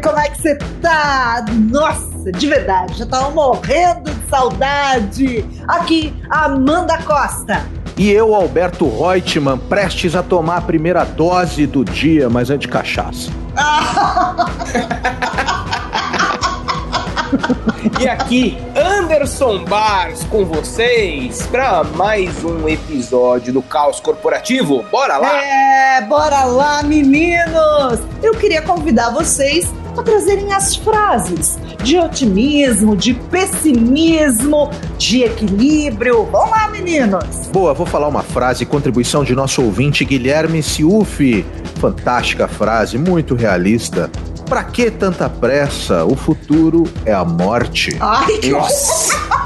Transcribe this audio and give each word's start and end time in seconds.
como 0.00 0.18
é 0.18 0.28
que 0.28 0.40
você 0.40 0.56
tá? 0.80 1.44
Nossa, 1.70 2.32
de 2.32 2.46
verdade, 2.46 2.98
já 2.98 3.06
tava 3.06 3.30
morrendo 3.30 4.10
de 4.10 4.28
saudade. 4.28 5.44
Aqui, 5.66 6.14
Amanda 6.30 6.98
Costa. 7.02 7.64
E 7.96 8.10
eu, 8.10 8.34
Alberto 8.34 8.88
Reutemann, 8.88 9.58
prestes 9.58 10.14
a 10.14 10.22
tomar 10.22 10.58
a 10.58 10.60
primeira 10.60 11.04
dose 11.04 11.66
do 11.66 11.84
dia, 11.84 12.30
mas 12.30 12.48
é 12.48 12.56
de 12.56 12.68
cachaça. 12.68 13.30
e 18.00 18.08
aqui, 18.08 18.56
Anderson 18.76 19.64
Bars 19.64 20.22
com 20.24 20.44
vocês 20.44 21.44
para 21.48 21.82
mais 21.82 22.44
um 22.44 22.68
episódio 22.68 23.52
do 23.52 23.62
Caos 23.62 23.98
Corporativo. 23.98 24.84
Bora 24.92 25.16
lá! 25.16 25.42
É, 25.42 26.00
bora 26.02 26.44
lá, 26.44 26.84
meninos! 26.84 27.98
Eu 28.22 28.34
queria 28.34 28.62
convidar 28.62 29.10
vocês 29.10 29.72
a 29.98 30.02
trazerem 30.02 30.52
as 30.52 30.76
frases 30.76 31.58
de 31.82 31.98
otimismo, 31.98 32.96
de 32.96 33.14
pessimismo, 33.14 34.70
de 34.96 35.22
equilíbrio. 35.22 36.24
Vamos 36.30 36.50
lá, 36.50 36.68
meninos! 36.68 37.48
Boa, 37.52 37.74
vou 37.74 37.86
falar 37.86 38.08
uma 38.08 38.22
frase, 38.22 38.64
contribuição 38.66 39.24
de 39.24 39.34
nosso 39.34 39.62
ouvinte 39.62 40.04
Guilherme 40.04 40.62
Ciufi. 40.62 41.44
Fantástica 41.80 42.48
frase, 42.48 42.98
muito 42.98 43.34
realista. 43.34 44.10
Pra 44.48 44.64
que 44.64 44.90
tanta 44.90 45.28
pressa? 45.28 46.04
O 46.04 46.16
futuro 46.16 46.84
é 47.04 47.12
a 47.12 47.24
morte. 47.24 47.96
Ai, 48.00 48.38
que 48.38 48.50
Nossa! 48.50 49.14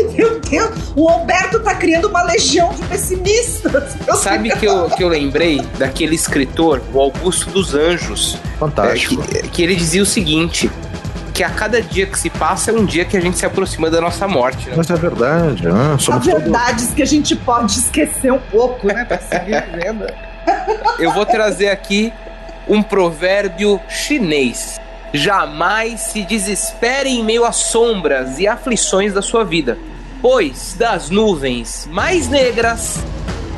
Meu 0.14 0.40
Deus, 0.40 0.70
o 0.96 1.08
Alberto 1.08 1.60
tá 1.60 1.74
criando 1.74 2.08
uma 2.08 2.22
legião 2.22 2.72
de 2.72 2.82
pessimistas. 2.84 3.96
Sabe 4.18 4.50
que 4.56 4.66
eu, 4.66 4.88
que 4.90 5.02
eu 5.02 5.08
lembrei 5.08 5.60
daquele 5.78 6.14
escritor, 6.14 6.82
o 6.92 7.00
Augusto 7.00 7.50
dos 7.50 7.74
Anjos. 7.74 8.38
Fantástico. 8.58 9.22
É, 9.34 9.42
que, 9.42 9.48
que 9.48 9.62
ele 9.62 9.74
dizia 9.76 10.02
o 10.02 10.06
seguinte: 10.06 10.70
que 11.34 11.42
a 11.42 11.50
cada 11.50 11.82
dia 11.82 12.06
que 12.06 12.18
se 12.18 12.30
passa 12.30 12.70
é 12.70 12.74
um 12.74 12.84
dia 12.84 13.04
que 13.04 13.16
a 13.16 13.20
gente 13.20 13.36
se 13.36 13.44
aproxima 13.44 13.90
da 13.90 14.00
nossa 14.00 14.28
morte. 14.28 14.68
Né? 14.68 14.74
Mas 14.76 14.88
é 14.88 14.94
verdade. 14.94 15.66
Ah, 15.66 15.96
somos 15.98 16.24
verdades 16.24 16.86
todo... 16.86 16.94
que 16.94 17.02
a 17.02 17.06
gente 17.06 17.34
pode 17.34 17.78
esquecer 17.78 18.32
um 18.32 18.38
pouco, 18.38 18.86
né? 18.86 19.04
Pra 19.04 19.18
seguir 19.18 19.62
vivendo. 19.72 20.06
Eu 20.98 21.12
vou 21.12 21.26
trazer 21.26 21.70
aqui 21.70 22.12
um 22.68 22.82
provérbio 22.82 23.80
chinês. 23.88 24.80
Jamais 25.12 26.00
se 26.00 26.22
desespere 26.22 27.08
em 27.08 27.24
meio 27.24 27.44
às 27.44 27.56
sombras 27.56 28.38
e 28.38 28.46
aflições 28.46 29.12
da 29.12 29.22
sua 29.22 29.44
vida, 29.44 29.78
pois 30.24 30.74
das 30.78 31.10
nuvens 31.10 31.86
mais 31.92 32.30
negras 32.30 32.98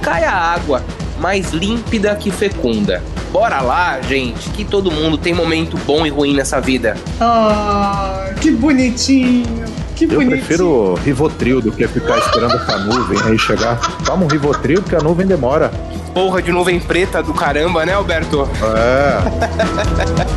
cai 0.02 0.24
a 0.24 0.34
água 0.34 0.82
mais 1.16 1.52
límpida 1.52 2.12
que 2.16 2.28
fecunda. 2.28 3.04
Bora 3.30 3.60
lá, 3.60 4.00
gente, 4.00 4.50
que 4.50 4.64
todo 4.64 4.90
mundo 4.90 5.16
tem 5.16 5.32
momento 5.32 5.78
bom 5.86 6.04
e 6.04 6.10
ruim 6.10 6.34
nessa 6.34 6.60
vida. 6.60 6.96
Ah, 7.20 8.30
que 8.40 8.50
bonitinho. 8.50 9.64
Que 9.94 10.06
eu 10.06 10.08
bonitinho. 10.08 10.30
prefiro 10.30 10.94
Rivotril 10.94 11.62
do 11.62 11.70
que 11.70 11.86
ficar 11.86 12.18
esperando 12.18 12.56
essa 12.56 12.78
nuvem 12.78 13.18
aí 13.22 13.38
chegar. 13.38 13.78
Toma 14.04 14.24
um 14.24 14.28
Rivotril 14.28 14.82
porque 14.82 14.96
a 14.96 15.00
nuvem 15.00 15.24
demora 15.24 15.70
porra 16.16 16.40
de 16.40 16.50
nuvem 16.50 16.80
preta 16.80 17.22
do 17.22 17.34
caramba, 17.34 17.84
né, 17.84 17.92
Alberto? 17.92 18.48
É. 18.74 20.26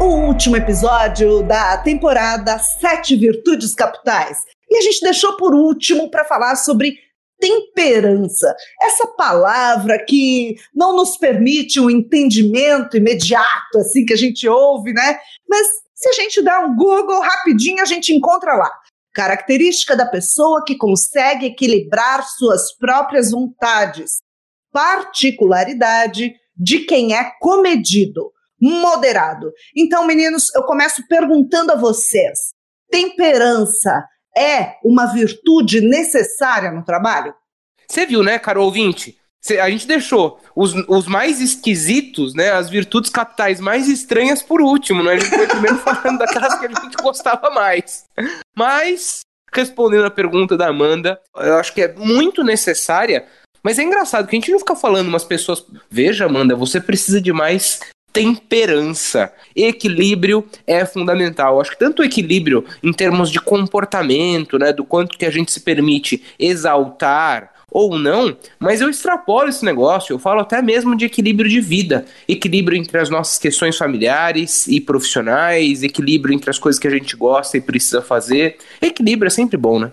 o 0.00 0.28
último 0.28 0.56
episódio 0.56 1.42
da 1.42 1.76
temporada 1.76 2.58
Sete 2.58 3.14
Virtudes 3.16 3.74
Capitais. 3.74 4.38
E 4.70 4.78
a 4.78 4.80
gente 4.80 5.00
deixou 5.02 5.36
por 5.36 5.54
último 5.54 6.10
para 6.10 6.24
falar 6.24 6.56
sobre 6.56 6.94
temperança. 7.38 8.54
Essa 8.80 9.06
palavra 9.08 10.02
que 10.02 10.56
não 10.74 10.96
nos 10.96 11.18
permite 11.18 11.78
um 11.78 11.90
entendimento 11.90 12.96
imediato, 12.96 13.78
assim, 13.78 14.06
que 14.06 14.14
a 14.14 14.16
gente 14.16 14.48
ouve, 14.48 14.94
né? 14.94 15.18
Mas 15.46 15.66
se 15.94 16.08
a 16.08 16.12
gente 16.12 16.40
dá 16.40 16.60
um 16.60 16.74
Google 16.74 17.20
rapidinho, 17.20 17.82
a 17.82 17.86
gente 17.86 18.14
encontra 18.14 18.54
lá. 18.54 18.70
Característica 19.12 19.94
da 19.94 20.06
pessoa 20.06 20.64
que 20.64 20.78
consegue 20.78 21.46
equilibrar 21.46 22.26
suas 22.26 22.74
próprias 22.74 23.32
vontades. 23.32 24.18
Particularidade 24.72 26.32
de 26.56 26.80
quem 26.80 27.14
é 27.14 27.32
comedido, 27.38 28.32
moderado. 28.60 29.52
Então, 29.76 30.06
meninos, 30.06 30.54
eu 30.54 30.62
começo 30.64 31.06
perguntando 31.08 31.72
a 31.72 31.76
vocês: 31.76 32.50
temperança 32.90 34.04
é 34.36 34.76
uma 34.84 35.06
virtude 35.06 35.80
necessária 35.80 36.70
no 36.70 36.84
trabalho? 36.84 37.34
Você 37.88 38.06
viu, 38.06 38.22
né, 38.22 38.38
caro 38.38 38.62
ouvinte? 38.62 39.18
A 39.60 39.70
gente 39.70 39.86
deixou 39.86 40.38
os, 40.54 40.74
os 40.86 41.06
mais 41.06 41.40
esquisitos, 41.40 42.34
né? 42.34 42.50
As 42.50 42.68
virtudes 42.68 43.08
capitais 43.08 43.58
mais 43.58 43.88
estranhas 43.88 44.42
por 44.42 44.60
último, 44.60 45.02
né? 45.02 45.12
A 45.12 45.18
gente 45.18 45.30
foi 45.30 45.46
primeiro 45.46 45.78
falando 45.80 46.18
daquelas 46.18 46.58
que 46.58 46.66
a 46.66 46.68
gente 46.68 46.96
gostava 47.02 47.48
mais. 47.50 48.04
Mas, 48.54 49.20
respondendo 49.50 50.04
a 50.04 50.10
pergunta 50.10 50.58
da 50.58 50.68
Amanda, 50.68 51.18
eu 51.36 51.56
acho 51.56 51.72
que 51.72 51.80
é 51.80 51.94
muito 51.94 52.44
necessária. 52.44 53.26
Mas 53.62 53.78
é 53.78 53.82
engraçado 53.82 54.28
que 54.28 54.36
a 54.36 54.38
gente 54.38 54.52
não 54.52 54.58
fica 54.58 54.76
falando 54.76 55.08
umas 55.08 55.24
pessoas. 55.24 55.64
Veja, 55.90 56.26
Amanda, 56.26 56.54
você 56.54 56.78
precisa 56.78 57.20
de 57.20 57.32
mais 57.32 57.80
temperança. 58.12 59.32
Equilíbrio 59.54 60.46
é 60.66 60.84
fundamental. 60.84 61.60
Acho 61.60 61.72
que 61.72 61.78
tanto 61.78 62.02
o 62.02 62.04
equilíbrio 62.04 62.64
em 62.82 62.92
termos 62.92 63.30
de 63.30 63.40
comportamento, 63.40 64.58
né, 64.58 64.72
do 64.72 64.84
quanto 64.84 65.16
que 65.18 65.26
a 65.26 65.30
gente 65.30 65.52
se 65.52 65.60
permite 65.60 66.22
exaltar 66.38 67.50
ou 67.70 67.96
não, 67.98 68.36
mas 68.58 68.80
eu 68.80 68.90
extrapolo 68.90 69.48
esse 69.48 69.64
negócio, 69.64 70.12
eu 70.12 70.18
falo 70.18 70.40
até 70.40 70.60
mesmo 70.60 70.96
de 70.96 71.04
equilíbrio 71.04 71.48
de 71.48 71.60
vida, 71.60 72.04
equilíbrio 72.28 72.76
entre 72.76 72.98
as 72.98 73.08
nossas 73.08 73.38
questões 73.38 73.76
familiares 73.76 74.66
e 74.66 74.80
profissionais, 74.80 75.82
equilíbrio 75.82 76.34
entre 76.34 76.50
as 76.50 76.58
coisas 76.58 76.80
que 76.80 76.88
a 76.88 76.90
gente 76.90 77.14
gosta 77.16 77.56
e 77.56 77.60
precisa 77.60 78.02
fazer. 78.02 78.56
Equilíbrio 78.82 79.28
é 79.28 79.30
sempre 79.30 79.56
bom, 79.56 79.78
né? 79.78 79.92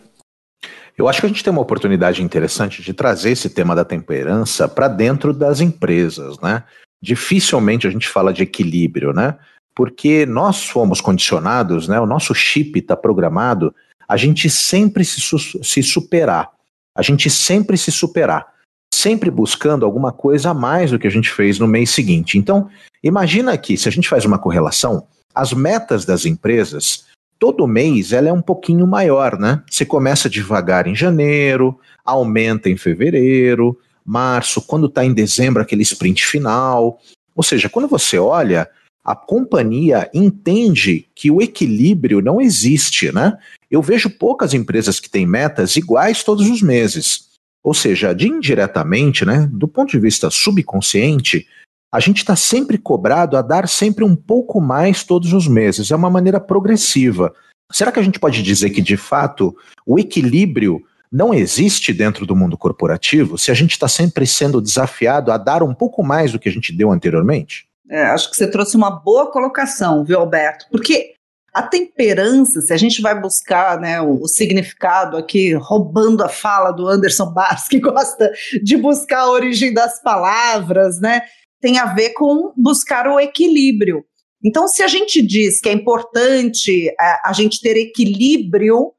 Eu 0.98 1.08
acho 1.08 1.20
que 1.20 1.28
a 1.28 1.30
gente 1.30 1.44
tem 1.44 1.54
uma 1.54 1.62
oportunidade 1.62 2.24
interessante 2.24 2.82
de 2.82 2.92
trazer 2.92 3.30
esse 3.30 3.52
tema 3.52 3.76
da 3.76 3.86
temperança 3.86 4.68
para 4.68 4.88
dentro 4.88 5.32
das 5.32 5.62
empresas, 5.62 6.40
né? 6.40 6.64
Dificilmente 7.02 7.88
a 7.88 7.90
gente 7.90 8.08
fala 8.08 8.34
de 8.34 8.44
equilíbrio, 8.44 9.14
né? 9.14 9.38
Porque 9.76 10.26
nós 10.26 10.66
fomos 10.66 11.00
condicionados, 11.00 11.88
né? 11.88 12.00
O 12.00 12.06
nosso 12.06 12.34
chip 12.34 12.80
está 12.80 12.96
programado 12.96 13.74
a 14.10 14.16
gente 14.16 14.50
sempre 14.50 15.04
se, 15.04 15.20
se 15.20 15.84
superar 15.84 16.52
a 16.98 17.04
gente 17.04 17.30
sempre 17.30 17.78
se 17.78 17.92
superar, 17.92 18.48
sempre 18.92 19.30
buscando 19.30 19.86
alguma 19.86 20.12
coisa 20.12 20.50
a 20.50 20.54
mais 20.54 20.90
do 20.90 20.98
que 20.98 21.06
a 21.06 21.12
gente 21.12 21.30
fez 21.30 21.60
no 21.60 21.68
mês 21.68 21.92
seguinte. 21.92 22.40
Então, 22.40 22.68
imagina 23.04 23.54
aqui, 23.54 23.78
se 23.78 23.88
a 23.88 23.92
gente 23.92 24.10
faz 24.10 24.26
uma 24.26 24.40
correlação, 24.40 25.06
as 25.36 25.54
metas 25.54 26.06
das 26.06 26.26
empresas, 26.26 27.06
todo 27.38 27.68
mês 27.68 28.12
ela 28.12 28.30
é 28.30 28.34
um 28.34 28.42
pouquinho 28.42 28.88
maior, 28.88 29.38
né? 29.38 29.62
Você 29.70 29.86
começa 29.86 30.28
devagar 30.28 30.88
em 30.88 30.96
janeiro, 30.96 31.80
aumenta 32.04 32.68
em 32.68 32.76
fevereiro, 32.76 33.78
março, 34.08 34.62
quando 34.62 34.88
está 34.88 35.04
em 35.04 35.14
dezembro, 35.14 35.62
aquele 35.62 35.84
sprint 35.84 36.26
final. 36.26 37.00
Ou 37.36 37.44
seja, 37.44 37.68
quando 37.68 37.88
você 37.88 38.18
olha, 38.18 38.70
a 39.04 39.16
companhia 39.16 40.10
entende 40.14 41.08
que 41.14 41.30
o 41.30 41.42
equilíbrio 41.42 42.22
não 42.22 42.40
existe, 42.40 43.12
né? 43.12 43.38
Eu 43.70 43.82
vejo 43.82 44.10
poucas 44.10 44.54
empresas 44.54 45.00
que 45.00 45.10
têm 45.10 45.26
metas 45.26 45.76
iguais 45.76 46.24
todos 46.24 46.50
os 46.50 46.62
meses. 46.62 47.28
Ou 47.64 47.74
seja, 47.74 48.14
de 48.14 48.28
indiretamente, 48.30 49.26
né, 49.26 49.50
do 49.52 49.68
ponto 49.68 49.92
de 49.92 50.00
vista 50.00 50.30
subconsciente, 50.30 51.46
a 51.94 52.00
gente 52.00 52.18
está 52.18 52.36
sempre 52.36 52.78
cobrado 52.78 53.36
a 53.36 53.42
dar 53.42 53.68
sempre 53.68 54.06
um 54.06 54.16
pouco 54.16 54.62
mais 54.62 55.04
todos 55.04 55.34
os 55.34 55.48
meses. 55.48 55.92
É 55.92 55.96
uma 55.96 56.10
maneira 56.10 56.40
progressiva. 56.40 57.34
Será 57.72 57.92
que 57.92 58.00
a 58.00 58.04
gente 58.04 58.20
pode 58.20 58.42
dizer 58.42 58.70
que, 58.70 58.82
de 58.82 58.96
fato, 58.96 59.56
o 59.86 60.00
equilíbrio 60.00 60.82
não 61.12 61.34
existe 61.34 61.94
dentro 61.94 62.26
do 62.26 62.36
mundo 62.36 62.58
corporativo 62.58 63.38
se 63.38 63.52
a 63.52 63.54
gente 63.54 63.72
está 63.72 63.88
sempre 63.88 64.26
sendo 64.26 64.62
desafiado 64.62 65.32
a 65.32 65.38
dar 65.38 65.64
um 65.64 65.74
pouco 65.74 66.04
mais 66.04 66.32
do 66.32 66.40
que 66.40 66.50
a 66.50 66.52
gente 66.52 66.76
deu 66.76 66.92
anteriormente? 66.92 67.68
É, 67.90 68.04
acho 68.08 68.30
que 68.30 68.36
você 68.36 68.50
trouxe 68.50 68.76
uma 68.76 68.90
boa 68.90 69.32
colocação, 69.32 70.04
viu, 70.04 70.20
Alberto? 70.20 70.66
Porque 70.70 71.14
a 71.54 71.64
temperança, 71.64 72.62
se 72.62 72.72
a 72.72 72.78
gente 72.78 73.02
vai 73.02 73.20
buscar 73.20 73.80
né, 73.80 74.00
o, 74.00 74.22
o, 74.22 74.28
significado 74.28 75.18
aqui, 75.18 75.54
roubando 75.54 76.24
a 76.24 76.30
fala 76.30 76.72
do 76.72 76.88
Anderson 76.88 77.32
Bass, 77.32 77.68
que 77.68 77.80
gosta 77.80 78.32
de 78.62 78.78
buscar 78.78 79.22
a 79.22 79.32
origem 79.32 79.74
das 79.74 80.02
palavras, 80.02 81.00
né, 81.00 81.22
tem 81.60 81.80
a 81.80 81.86
ver 81.86 82.12
com 82.12 82.54
buscar 82.56 83.08
o 83.08 83.20
equilíbrio. 83.20 84.06
Então, 84.44 84.68
se 84.68 84.84
a 84.84 84.88
gente 84.88 85.26
diz 85.26 85.60
que 85.60 85.70
é 85.70 85.74
importante 85.74 86.94
a, 87.00 87.06
é, 87.06 87.20
a 87.26 87.34
gente 87.34 87.60
ter 87.60 87.76
equilíbrio 87.76 88.94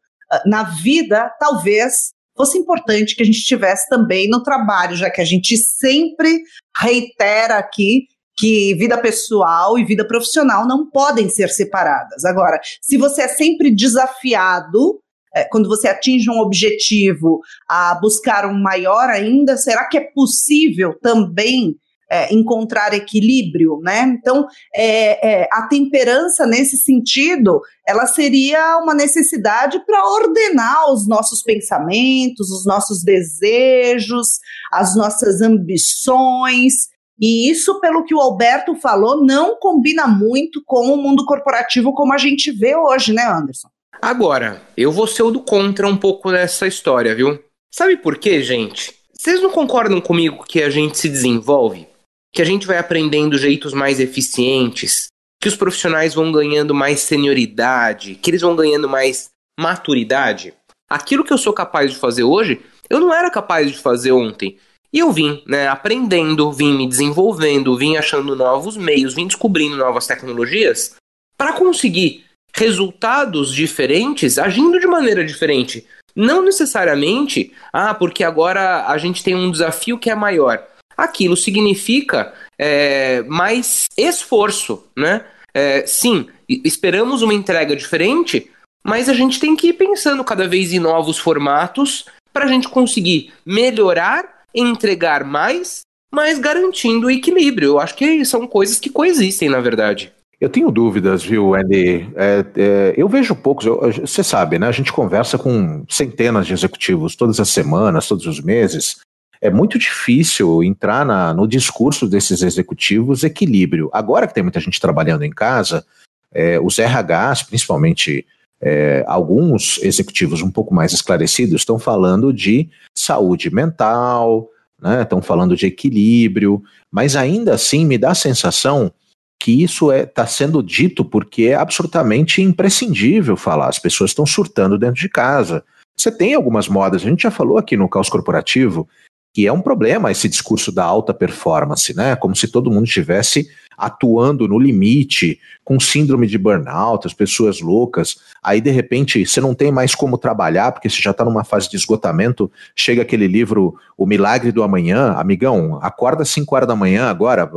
na 0.45 0.63
vida, 0.65 1.31
talvez 1.39 2.13
fosse 2.37 2.57
importante 2.57 3.17
que 3.17 3.23
a 3.23 3.27
gente 3.27 3.43
tivesse 3.43 3.89
também 3.89 4.29
no 4.29 4.43
trabalho, 4.43 4.97
já 4.97 5.11
que 5.11 5.21
a 5.21 5.25
gente 5.25 5.57
sempre 5.57 6.43
reitera 6.81 7.59
aqui 7.59 8.07
que 8.37 8.75
vida 8.75 8.97
pessoal 8.97 9.77
e 9.77 9.85
vida 9.85 10.07
profissional 10.07 10.67
não 10.67 10.89
podem 10.89 11.29
ser 11.29 11.49
separadas. 11.49 12.25
Agora, 12.25 12.61
se 12.81 12.97
você 12.97 13.23
é 13.23 13.29
sempre 13.29 13.75
desafiado 13.75 15.01
é, 15.35 15.45
quando 15.45 15.69
você 15.69 15.89
atinge 15.89 16.31
um 16.31 16.39
objetivo, 16.39 17.41
a 17.69 17.95
buscar 17.97 18.47
um 18.47 18.59
maior 18.59 19.11
ainda? 19.11 19.57
Será 19.57 19.87
que 19.87 19.99
é 19.99 20.11
possível 20.13 20.97
também 21.03 21.77
é, 22.11 22.33
encontrar 22.33 22.95
equilíbrio, 22.95 23.81
né? 23.83 24.03
Então, 24.19 24.47
é, 24.75 25.43
é, 25.43 25.49
a 25.53 25.67
temperança 25.69 26.47
nesse 26.47 26.77
sentido, 26.77 27.61
ela 27.87 28.07
seria 28.07 28.79
uma 28.79 28.95
necessidade 28.95 29.85
para 29.85 30.07
ordenar 30.09 30.91
os 30.93 31.07
nossos 31.07 31.43
pensamentos, 31.43 32.51
os 32.51 32.65
nossos 32.65 33.03
desejos, 33.03 34.39
as 34.73 34.97
nossas 34.97 35.41
ambições. 35.43 36.89
E 37.21 37.51
isso, 37.51 37.81
pelo 37.81 38.05
que 38.05 38.15
o 38.15 38.21
Alberto 38.21 38.75
falou, 38.77 39.25
não 39.25 39.57
combina 39.59 40.07
muito 40.07 40.63
com 40.65 40.93
o 40.93 40.97
mundo 40.97 41.25
corporativo 41.27 41.93
como 41.93 42.13
a 42.13 42.19
gente 42.19 42.51
vê 42.53 42.77
hoje, 42.77 43.13
né, 43.13 43.25
Anderson? 43.25 43.69
Agora, 44.01 44.63
eu 44.77 44.93
vou 44.93 45.09
ser 45.09 45.25
o 45.25 45.31
do 45.31 45.43
contra 45.43 45.89
um 45.89 45.97
pouco 45.97 46.31
nessa 46.31 46.67
história, 46.67 47.15
viu? 47.15 47.39
Sabe 47.71 47.97
por 47.97 48.17
quê, 48.17 48.43
gente? 48.43 48.95
Vocês 49.13 49.43
não 49.43 49.51
concordam 49.51 50.01
comigo 50.01 50.45
que 50.45 50.63
a 50.63 50.71
gente 50.71 50.97
se 50.97 51.09
desenvolve? 51.09 51.88
Que 52.33 52.43
a 52.43 52.45
gente 52.45 52.67
vai 52.67 52.79
aprendendo 52.79 53.39
jeitos 53.39 53.73
mais 53.73 54.01
eficientes? 54.01 55.09
Que 55.41 55.49
os 55.49 55.57
profissionais 55.57 56.15
vão 56.15 56.31
ganhando 56.33 56.75
mais 56.75 57.01
senioridade? 57.01 58.15
Que 58.17 58.31
eles 58.31 58.43
vão 58.43 58.57
ganhando 58.57 58.89
mais 58.89 59.31
maturidade? 59.59 60.55
Aquilo 60.89 61.25
que 61.25 61.33
eu 61.33 61.39
sou 61.39 61.53
capaz 61.53 61.93
de 61.93 61.99
fazer 61.99 62.23
hoje, 62.23 62.61
eu 62.89 63.01
não 63.01 63.13
era 63.13 63.31
capaz 63.31 63.71
de 63.71 63.79
fazer 63.79 64.13
ontem. 64.13 64.59
E 64.93 65.01
eu 65.01 65.13
vim, 65.13 65.43
né, 65.47 65.69
aprendendo, 65.69 66.51
vim 66.51 66.75
me 66.75 66.89
desenvolvendo, 66.89 67.77
vim 67.77 67.97
achando 67.97 68.35
novos 68.35 68.77
meios, 68.77 69.15
vim 69.15 69.27
descobrindo 69.27 69.77
novas 69.77 70.07
tecnologias 70.07 70.95
para 71.37 71.53
conseguir 71.53 72.25
resultados 72.55 73.53
diferentes 73.55 74.39
agindo 74.39 74.81
de 74.81 74.87
maneira 74.87 75.25
diferente. 75.25 75.87
Não 76.17 76.43
necessariamente, 76.43 77.53
ah, 77.73 77.95
porque 77.95 78.25
agora 78.25 78.87
a 78.87 78.99
gente 78.99 79.23
tem 79.23 79.35
um 79.35 79.51
desafio 79.51 79.99
que 79.99 80.11
é 80.11 80.15
maior. 80.15 80.67
Aquilo 80.99 81.37
significa 81.37 82.35
é, 82.59 83.23
mais 83.23 83.87
esforço, 83.97 84.85
né? 84.97 85.25
É, 85.55 85.87
sim, 85.87 86.27
esperamos 86.49 87.23
uma 87.23 87.33
entrega 87.33 87.77
diferente, 87.77 88.51
mas 88.85 89.09
a 89.09 89.13
gente 89.13 89.39
tem 89.39 89.55
que 89.55 89.69
ir 89.69 89.75
pensando 89.75 90.25
cada 90.25 90.49
vez 90.49 90.73
em 90.73 90.81
novos 90.81 91.17
formatos 91.17 92.07
para 92.33 92.47
a 92.47 92.49
gente 92.49 92.69
conseguir 92.69 93.33
melhorar, 93.47 94.43
entregar 94.53 95.23
mais, 95.23 95.83
mas 96.13 96.39
garantindo 96.39 97.07
o 97.07 97.11
equilíbrio. 97.11 97.69
Eu 97.69 97.81
acho 97.81 97.95
que 97.95 98.25
são 98.25 98.47
coisas 98.47 98.81
que 98.81 98.91
coexistem, 98.91 99.49
na 99.49 99.61
verdade. 99.61 100.13
Eu 100.41 100.49
tenho 100.49 100.71
dúvidas, 100.71 101.25
viu, 101.25 101.55
Andy? 101.55 102.09
É, 102.15 102.45
é, 102.57 102.95
eu 102.97 103.09
vejo 103.09 103.35
poucos, 103.35 103.67
você 104.01 104.23
sabe, 104.23 104.59
né? 104.59 104.69
A 104.69 104.73
gente 104.73 104.93
conversa 104.93 105.37
com 105.37 105.85
centenas 105.89 106.47
de 106.47 106.53
executivos 106.53 107.17
todas 107.17 107.41
as 107.41 107.49
semanas, 107.49 108.07
todos 108.07 108.27
os 108.27 108.41
meses. 108.41 108.99
É 109.41 109.51
muito 109.51 109.79
difícil 109.79 110.63
entrar 110.63 111.05
na, 111.05 111.33
no 111.33 111.47
discurso 111.47 112.09
desses 112.09 112.43
executivos 112.43 113.25
equilíbrio. 113.25 113.91
Agora 113.93 114.27
que 114.27 114.35
tem 114.35 114.43
muita 114.43 114.61
gente 114.61 114.81
trabalhando 114.81 115.23
em 115.23 115.31
casa, 115.31 115.85
é, 116.33 116.59
os 116.61 116.79
RHs, 116.79 117.45
principalmente 117.45 118.27
é, 118.61 119.05
alguns 119.07 119.79
executivos 119.83 120.43
um 120.43 120.51
pouco 120.51 120.75
mais 120.75 120.93
esclarecidos, 120.93 121.61
estão 121.61 121.79
falando 121.79 122.33
de 122.33 122.69
saúde 122.95 123.53
mental, 123.55 124.49
né? 124.81 125.03
Estão 125.03 125.21
falando 125.21 125.57
de 125.57 125.67
equilíbrio, 125.67 126.63
mas 126.91 127.17
ainda 127.17 127.55
assim 127.55 127.85
me 127.85 127.99
dá 127.99 128.11
a 128.11 128.17
sensação 128.17 128.93
que 129.41 129.63
isso 129.63 129.93
está 129.93 130.03
é, 130.03 130.07
tá 130.07 130.27
sendo 130.27 130.63
dito 130.63 131.05
porque 131.05 131.45
é 131.45 131.55
absolutamente 131.55 132.43
imprescindível 132.43 133.37
falar. 133.37 133.69
As 133.69 133.79
pessoas 133.79 134.11
estão 134.11 134.27
surtando 134.27 134.79
dentro 134.79 135.01
de 135.01 135.09
casa. 135.09 135.65
Você 135.97 136.11
tem 136.11 136.35
algumas 136.35 136.69
modas, 136.69 137.03
a 137.03 137.09
gente 137.09 137.23
já 137.23 137.31
falou 137.31 137.59
aqui 137.59 137.77
no 137.77 137.89
Caos 137.89 138.09
Corporativo, 138.09 138.89
que 139.33 139.47
é 139.47 139.53
um 139.53 139.61
problema 139.61 140.11
esse 140.11 140.29
discurso 140.29 140.73
da 140.73 140.85
alta 140.85 141.15
performance, 141.15 141.95
né? 141.95 142.17
Como 142.17 142.35
se 142.35 142.49
todo 142.49 142.71
mundo 142.71 142.87
estivesse 142.87 143.49
atuando 143.77 144.49
no 144.49 144.59
limite, 144.59 145.39
com 145.65 145.79
síndrome 145.79 146.27
de 146.27 146.37
burnout, 146.37 147.07
as 147.07 147.15
pessoas 147.15 147.61
loucas. 147.61 148.17
Aí, 148.43 148.61
de 148.61 148.71
repente, 148.71 149.25
você 149.25 149.41
não 149.41 149.55
tem 149.55 149.71
mais 149.71 149.95
como 149.95 150.19
trabalhar, 150.19 150.73
porque 150.73 150.91
você 150.91 151.01
já 151.01 151.13
está 151.13 151.25
numa 151.25 151.45
fase 151.45 151.71
de 151.71 151.77
esgotamento. 151.77 152.51
Chega 152.75 153.03
aquele 153.03 153.29
livro 153.29 153.77
O 153.97 154.05
Milagre 154.05 154.51
do 154.51 154.65
Amanhã, 154.65 155.13
amigão, 155.13 155.79
acorda 155.81 156.23
às 156.23 156.31
5 156.31 156.53
horas 156.57 156.67
da 156.67 156.75
manhã 156.75 157.05
agora, 157.05 157.49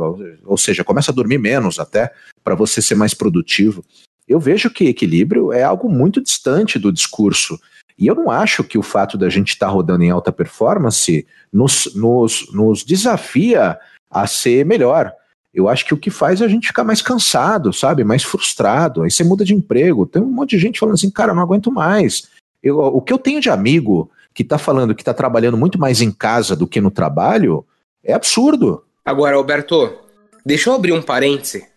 ou 0.44 0.56
seja, 0.56 0.84
começa 0.84 1.10
a 1.10 1.14
dormir 1.14 1.38
menos 1.38 1.80
até, 1.80 2.12
para 2.44 2.54
você 2.54 2.80
ser 2.80 2.94
mais 2.94 3.14
produtivo. 3.14 3.84
Eu 4.28 4.38
vejo 4.38 4.70
que 4.70 4.86
equilíbrio 4.86 5.52
é 5.52 5.64
algo 5.64 5.88
muito 5.88 6.22
distante 6.22 6.78
do 6.78 6.92
discurso. 6.92 7.58
E 8.02 8.08
eu 8.08 8.16
não 8.16 8.32
acho 8.32 8.64
que 8.64 8.76
o 8.76 8.82
fato 8.82 9.16
da 9.16 9.28
gente 9.28 9.50
estar 9.50 9.66
tá 9.66 9.72
rodando 9.72 10.02
em 10.02 10.10
alta 10.10 10.32
performance 10.32 11.24
nos, 11.52 11.94
nos, 11.94 12.52
nos 12.52 12.82
desafia 12.82 13.78
a 14.10 14.26
ser 14.26 14.66
melhor. 14.66 15.12
Eu 15.54 15.68
acho 15.68 15.86
que 15.86 15.94
o 15.94 15.96
que 15.96 16.10
faz 16.10 16.40
é 16.40 16.44
a 16.44 16.48
gente 16.48 16.66
ficar 16.66 16.82
mais 16.82 17.00
cansado, 17.00 17.72
sabe? 17.72 18.02
Mais 18.02 18.24
frustrado. 18.24 19.02
Aí 19.02 19.10
você 19.10 19.22
muda 19.22 19.44
de 19.44 19.54
emprego. 19.54 20.04
Tem 20.04 20.20
um 20.20 20.26
monte 20.26 20.56
de 20.56 20.58
gente 20.58 20.80
falando 20.80 20.96
assim, 20.96 21.10
cara, 21.10 21.32
não 21.32 21.44
aguento 21.44 21.70
mais. 21.70 22.28
Eu, 22.60 22.76
o 22.80 23.00
que 23.00 23.12
eu 23.12 23.18
tenho 23.18 23.40
de 23.40 23.48
amigo 23.48 24.10
que 24.34 24.42
está 24.42 24.58
falando 24.58 24.96
que 24.96 25.02
está 25.02 25.14
trabalhando 25.14 25.56
muito 25.56 25.78
mais 25.78 26.00
em 26.00 26.10
casa 26.10 26.56
do 26.56 26.66
que 26.66 26.80
no 26.80 26.90
trabalho 26.90 27.64
é 28.02 28.14
absurdo. 28.14 28.82
Agora, 29.04 29.36
Alberto, 29.36 29.96
deixa 30.44 30.70
eu 30.70 30.74
abrir 30.74 30.92
um 30.92 31.02
parêntese 31.02 31.68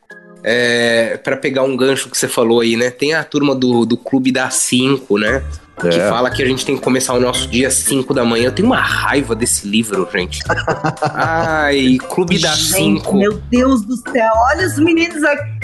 é, 0.44 1.18
para 1.18 1.38
pegar 1.38 1.62
um 1.62 1.78
gancho 1.78 2.10
que 2.10 2.18
você 2.18 2.28
falou 2.28 2.62
aí, 2.62 2.76
né? 2.76 2.90
Tem 2.90 3.14
a 3.14 3.24
turma 3.24 3.54
do, 3.54 3.86
do 3.86 3.96
Clube 3.96 4.32
da 4.32 4.50
5, 4.50 5.20
né? 5.20 5.44
É. 5.84 5.90
Que 5.90 6.00
fala 6.00 6.30
que 6.30 6.42
a 6.42 6.46
gente 6.46 6.66
tem 6.66 6.76
que 6.78 6.82
começar 6.82 7.14
o 7.14 7.20
nosso 7.20 7.48
dia 7.48 7.68
às 7.68 7.74
5 7.74 8.14
da 8.14 8.24
manhã. 8.24 8.46
Eu 8.46 8.52
tenho 8.52 8.68
uma 8.68 8.80
raiva 8.80 9.36
desse 9.36 9.68
livro, 9.68 10.08
gente. 10.12 10.42
Ai, 11.14 11.98
Clube 12.10 12.40
da 12.40 12.54
5. 12.54 13.18
Meu 13.18 13.34
Deus 13.50 13.82
do 13.82 13.96
céu, 13.98 14.34
olha 14.52 14.66
os 14.66 14.80
meninos 14.80 15.22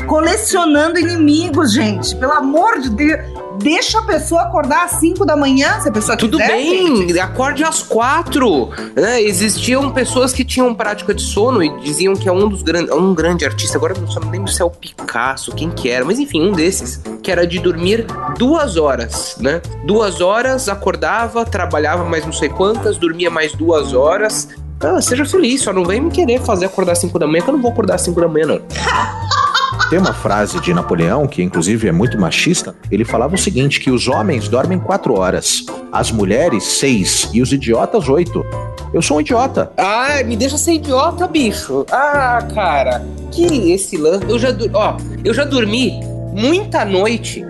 colecionando 0.07 0.99
inimigos, 0.99 1.73
gente. 1.73 2.15
Pelo 2.17 2.33
amor 2.33 2.79
de 2.79 2.89
Deus. 2.89 3.21
Deixa 3.61 3.99
a 3.99 4.01
pessoa 4.01 4.41
acordar 4.41 4.85
às 4.85 4.91
5 4.99 5.25
da 5.25 5.35
manhã, 5.35 5.79
se 5.79 5.89
a 5.89 5.91
pessoa 5.91 6.17
Tudo 6.17 6.37
quiser. 6.37 6.49
Tudo 6.49 6.61
bem, 6.61 6.95
gente. 7.07 7.19
acorde 7.19 7.63
às 7.63 7.83
4. 7.83 8.69
Né? 8.95 9.21
Existiam 9.21 9.91
pessoas 9.91 10.33
que 10.33 10.43
tinham 10.43 10.73
prática 10.73 11.13
de 11.13 11.21
sono 11.21 11.63
e 11.63 11.69
diziam 11.81 12.15
que 12.15 12.27
é 12.27 12.31
um 12.31 12.47
dos 12.47 12.63
grandes. 12.63 12.91
Um 12.91 13.13
grande 13.13 13.45
artista, 13.45 13.77
agora 13.77 13.93
não 13.93 14.21
me 14.25 14.31
lembro 14.31 14.51
se 14.51 14.61
é 14.61 14.65
o 14.65 14.69
Picasso, 14.69 15.51
quem 15.53 15.69
que 15.69 15.89
era, 15.89 16.03
mas 16.03 16.19
enfim, 16.19 16.41
um 16.49 16.51
desses, 16.51 17.01
que 17.21 17.31
era 17.31 17.45
de 17.45 17.59
dormir 17.59 18.05
duas 18.37 18.77
horas, 18.77 19.35
né? 19.39 19.61
Duas 19.85 20.21
horas, 20.21 20.67
acordava, 20.67 21.45
trabalhava 21.45 22.03
mais 22.03 22.25
não 22.25 22.33
sei 22.33 22.49
quantas, 22.49 22.97
dormia 22.97 23.29
mais 23.29 23.53
duas 23.53 23.93
horas. 23.93 24.49
Ah, 24.79 24.99
seja 24.99 25.23
feliz, 25.25 25.61
só 25.61 25.71
não 25.71 25.85
vem 25.85 26.01
me 26.01 26.09
querer 26.09 26.41
fazer 26.41 26.65
acordar 26.65 26.93
às 26.93 26.99
5 26.99 27.19
da 27.19 27.27
manhã, 27.27 27.43
que 27.43 27.49
eu 27.49 27.53
não 27.53 27.61
vou 27.61 27.71
acordar 27.71 27.95
às 27.95 28.01
5 28.01 28.19
da 28.19 28.27
manhã, 28.27 28.47
não. 28.47 28.61
Tem 29.89 29.99
uma 29.99 30.13
frase 30.13 30.59
de 30.61 30.73
Napoleão, 30.73 31.27
que 31.27 31.43
inclusive 31.43 31.87
é 31.87 31.91
muito 31.91 32.17
machista, 32.19 32.75
ele 32.89 33.03
falava 33.03 33.35
o 33.35 33.37
seguinte: 33.37 33.79
que 33.79 33.91
os 33.91 34.07
homens 34.07 34.47
dormem 34.47 34.79
quatro 34.79 35.17
horas, 35.19 35.65
as 35.91 36.11
mulheres 36.11 36.63
seis 36.63 37.29
e 37.33 37.41
os 37.41 37.51
idiotas 37.51 38.07
oito. 38.07 38.45
Eu 38.93 39.01
sou 39.01 39.17
um 39.17 39.21
idiota. 39.21 39.71
Ah, 39.77 40.21
me 40.25 40.35
deixa 40.35 40.57
ser 40.57 40.73
idiota, 40.73 41.27
bicho. 41.27 41.85
Ah, 41.91 42.39
cara, 42.53 43.05
que 43.31 43.71
esse 43.71 43.95
lance. 43.97 44.25
Eu 44.29 44.37
já, 44.37 44.49
ó, 44.73 44.97
eu 45.23 45.33
já 45.33 45.45
dormi 45.45 45.99
muita 46.33 46.83
noite 46.83 47.45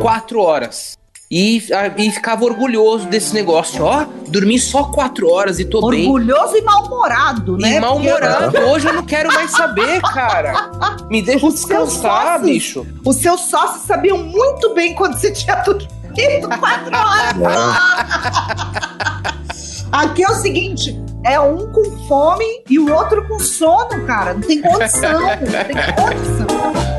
quatro 0.00 0.40
horas. 0.40 0.96
E, 1.36 1.60
e 1.96 2.10
ficava 2.12 2.44
orgulhoso 2.44 3.08
desse 3.08 3.34
negócio. 3.34 3.82
Ó, 3.82 4.06
dormi 4.28 4.56
só 4.56 4.84
quatro 4.84 5.28
horas 5.28 5.58
e 5.58 5.64
tô 5.64 5.78
orgulhoso 5.78 5.96
bem. 5.96 6.08
Orgulhoso 6.08 6.56
e 6.56 6.62
mal-humorado, 6.62 7.58
né? 7.58 7.76
E 7.76 7.80
mal-humorado. 7.80 8.56
Hoje 8.60 8.86
eu 8.86 8.92
não 8.92 9.02
quero 9.02 9.34
mais 9.34 9.50
saber, 9.50 10.00
cara. 10.00 10.70
Me 11.10 11.20
deixa 11.20 11.44
Os 11.44 11.54
descansar, 11.54 12.38
sócios, 12.38 12.42
bicho. 12.48 12.86
Os 13.04 13.16
seus 13.16 13.40
sócios 13.40 13.82
sabiam 13.84 14.18
muito 14.18 14.72
bem 14.74 14.94
quando 14.94 15.18
você 15.18 15.32
tinha 15.32 15.56
dormido 15.56 16.48
quatro 16.60 16.94
horas. 16.94 17.34
Aqui 19.90 20.22
é 20.22 20.30
o 20.30 20.34
seguinte, 20.36 20.96
é 21.24 21.40
um 21.40 21.72
com 21.72 21.98
fome 22.06 22.62
e 22.70 22.78
o 22.78 22.94
outro 22.94 23.26
com 23.26 23.40
sono, 23.40 24.06
cara. 24.06 24.34
Não 24.34 24.40
tem 24.40 24.62
condição, 24.62 25.20
não 25.20 25.28
tem 25.64 25.76
condição. 25.96 26.93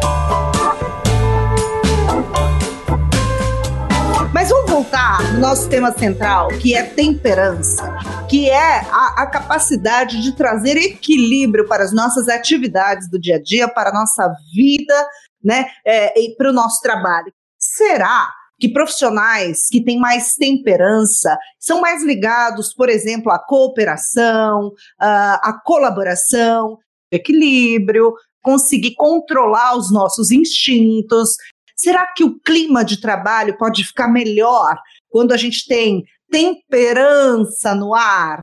Voltar 4.75 5.31
no 5.31 5.39
nosso 5.39 5.69
tema 5.69 5.89
central, 5.97 6.49
que 6.49 6.75
é 6.75 6.83
temperança, 6.83 7.95
que 8.29 8.49
é 8.49 8.81
a, 8.91 9.21
a 9.23 9.25
capacidade 9.25 10.21
de 10.21 10.35
trazer 10.35 10.75
equilíbrio 10.75 11.65
para 11.65 11.81
as 11.81 11.93
nossas 11.93 12.27
atividades 12.27 13.09
do 13.09 13.17
dia 13.17 13.37
a 13.37 13.41
dia, 13.41 13.69
para 13.69 13.89
a 13.89 13.93
nossa 13.93 14.29
vida, 14.53 15.07
né, 15.41 15.65
é, 15.85 16.19
e 16.21 16.35
para 16.35 16.49
o 16.49 16.53
nosso 16.53 16.81
trabalho. 16.81 17.31
Será 17.57 18.29
que 18.59 18.67
profissionais 18.67 19.69
que 19.71 19.81
têm 19.81 19.97
mais 19.97 20.33
temperança 20.33 21.37
são 21.57 21.79
mais 21.79 22.03
ligados, 22.03 22.73
por 22.73 22.89
exemplo, 22.89 23.31
à 23.31 23.39
cooperação, 23.39 24.73
à 24.99 25.57
colaboração, 25.63 26.77
equilíbrio, 27.09 28.13
conseguir 28.41 28.93
controlar 28.95 29.77
os 29.77 29.89
nossos 29.89 30.31
instintos, 30.31 31.29
Será 31.75 32.07
que 32.07 32.23
o 32.23 32.39
clima 32.39 32.85
de 32.85 33.01
trabalho 33.01 33.57
pode 33.57 33.83
ficar 33.83 34.07
melhor 34.07 34.77
quando 35.09 35.33
a 35.33 35.37
gente 35.37 35.67
tem 35.67 36.05
temperança 36.31 37.75
no 37.75 37.93
ar? 37.93 38.39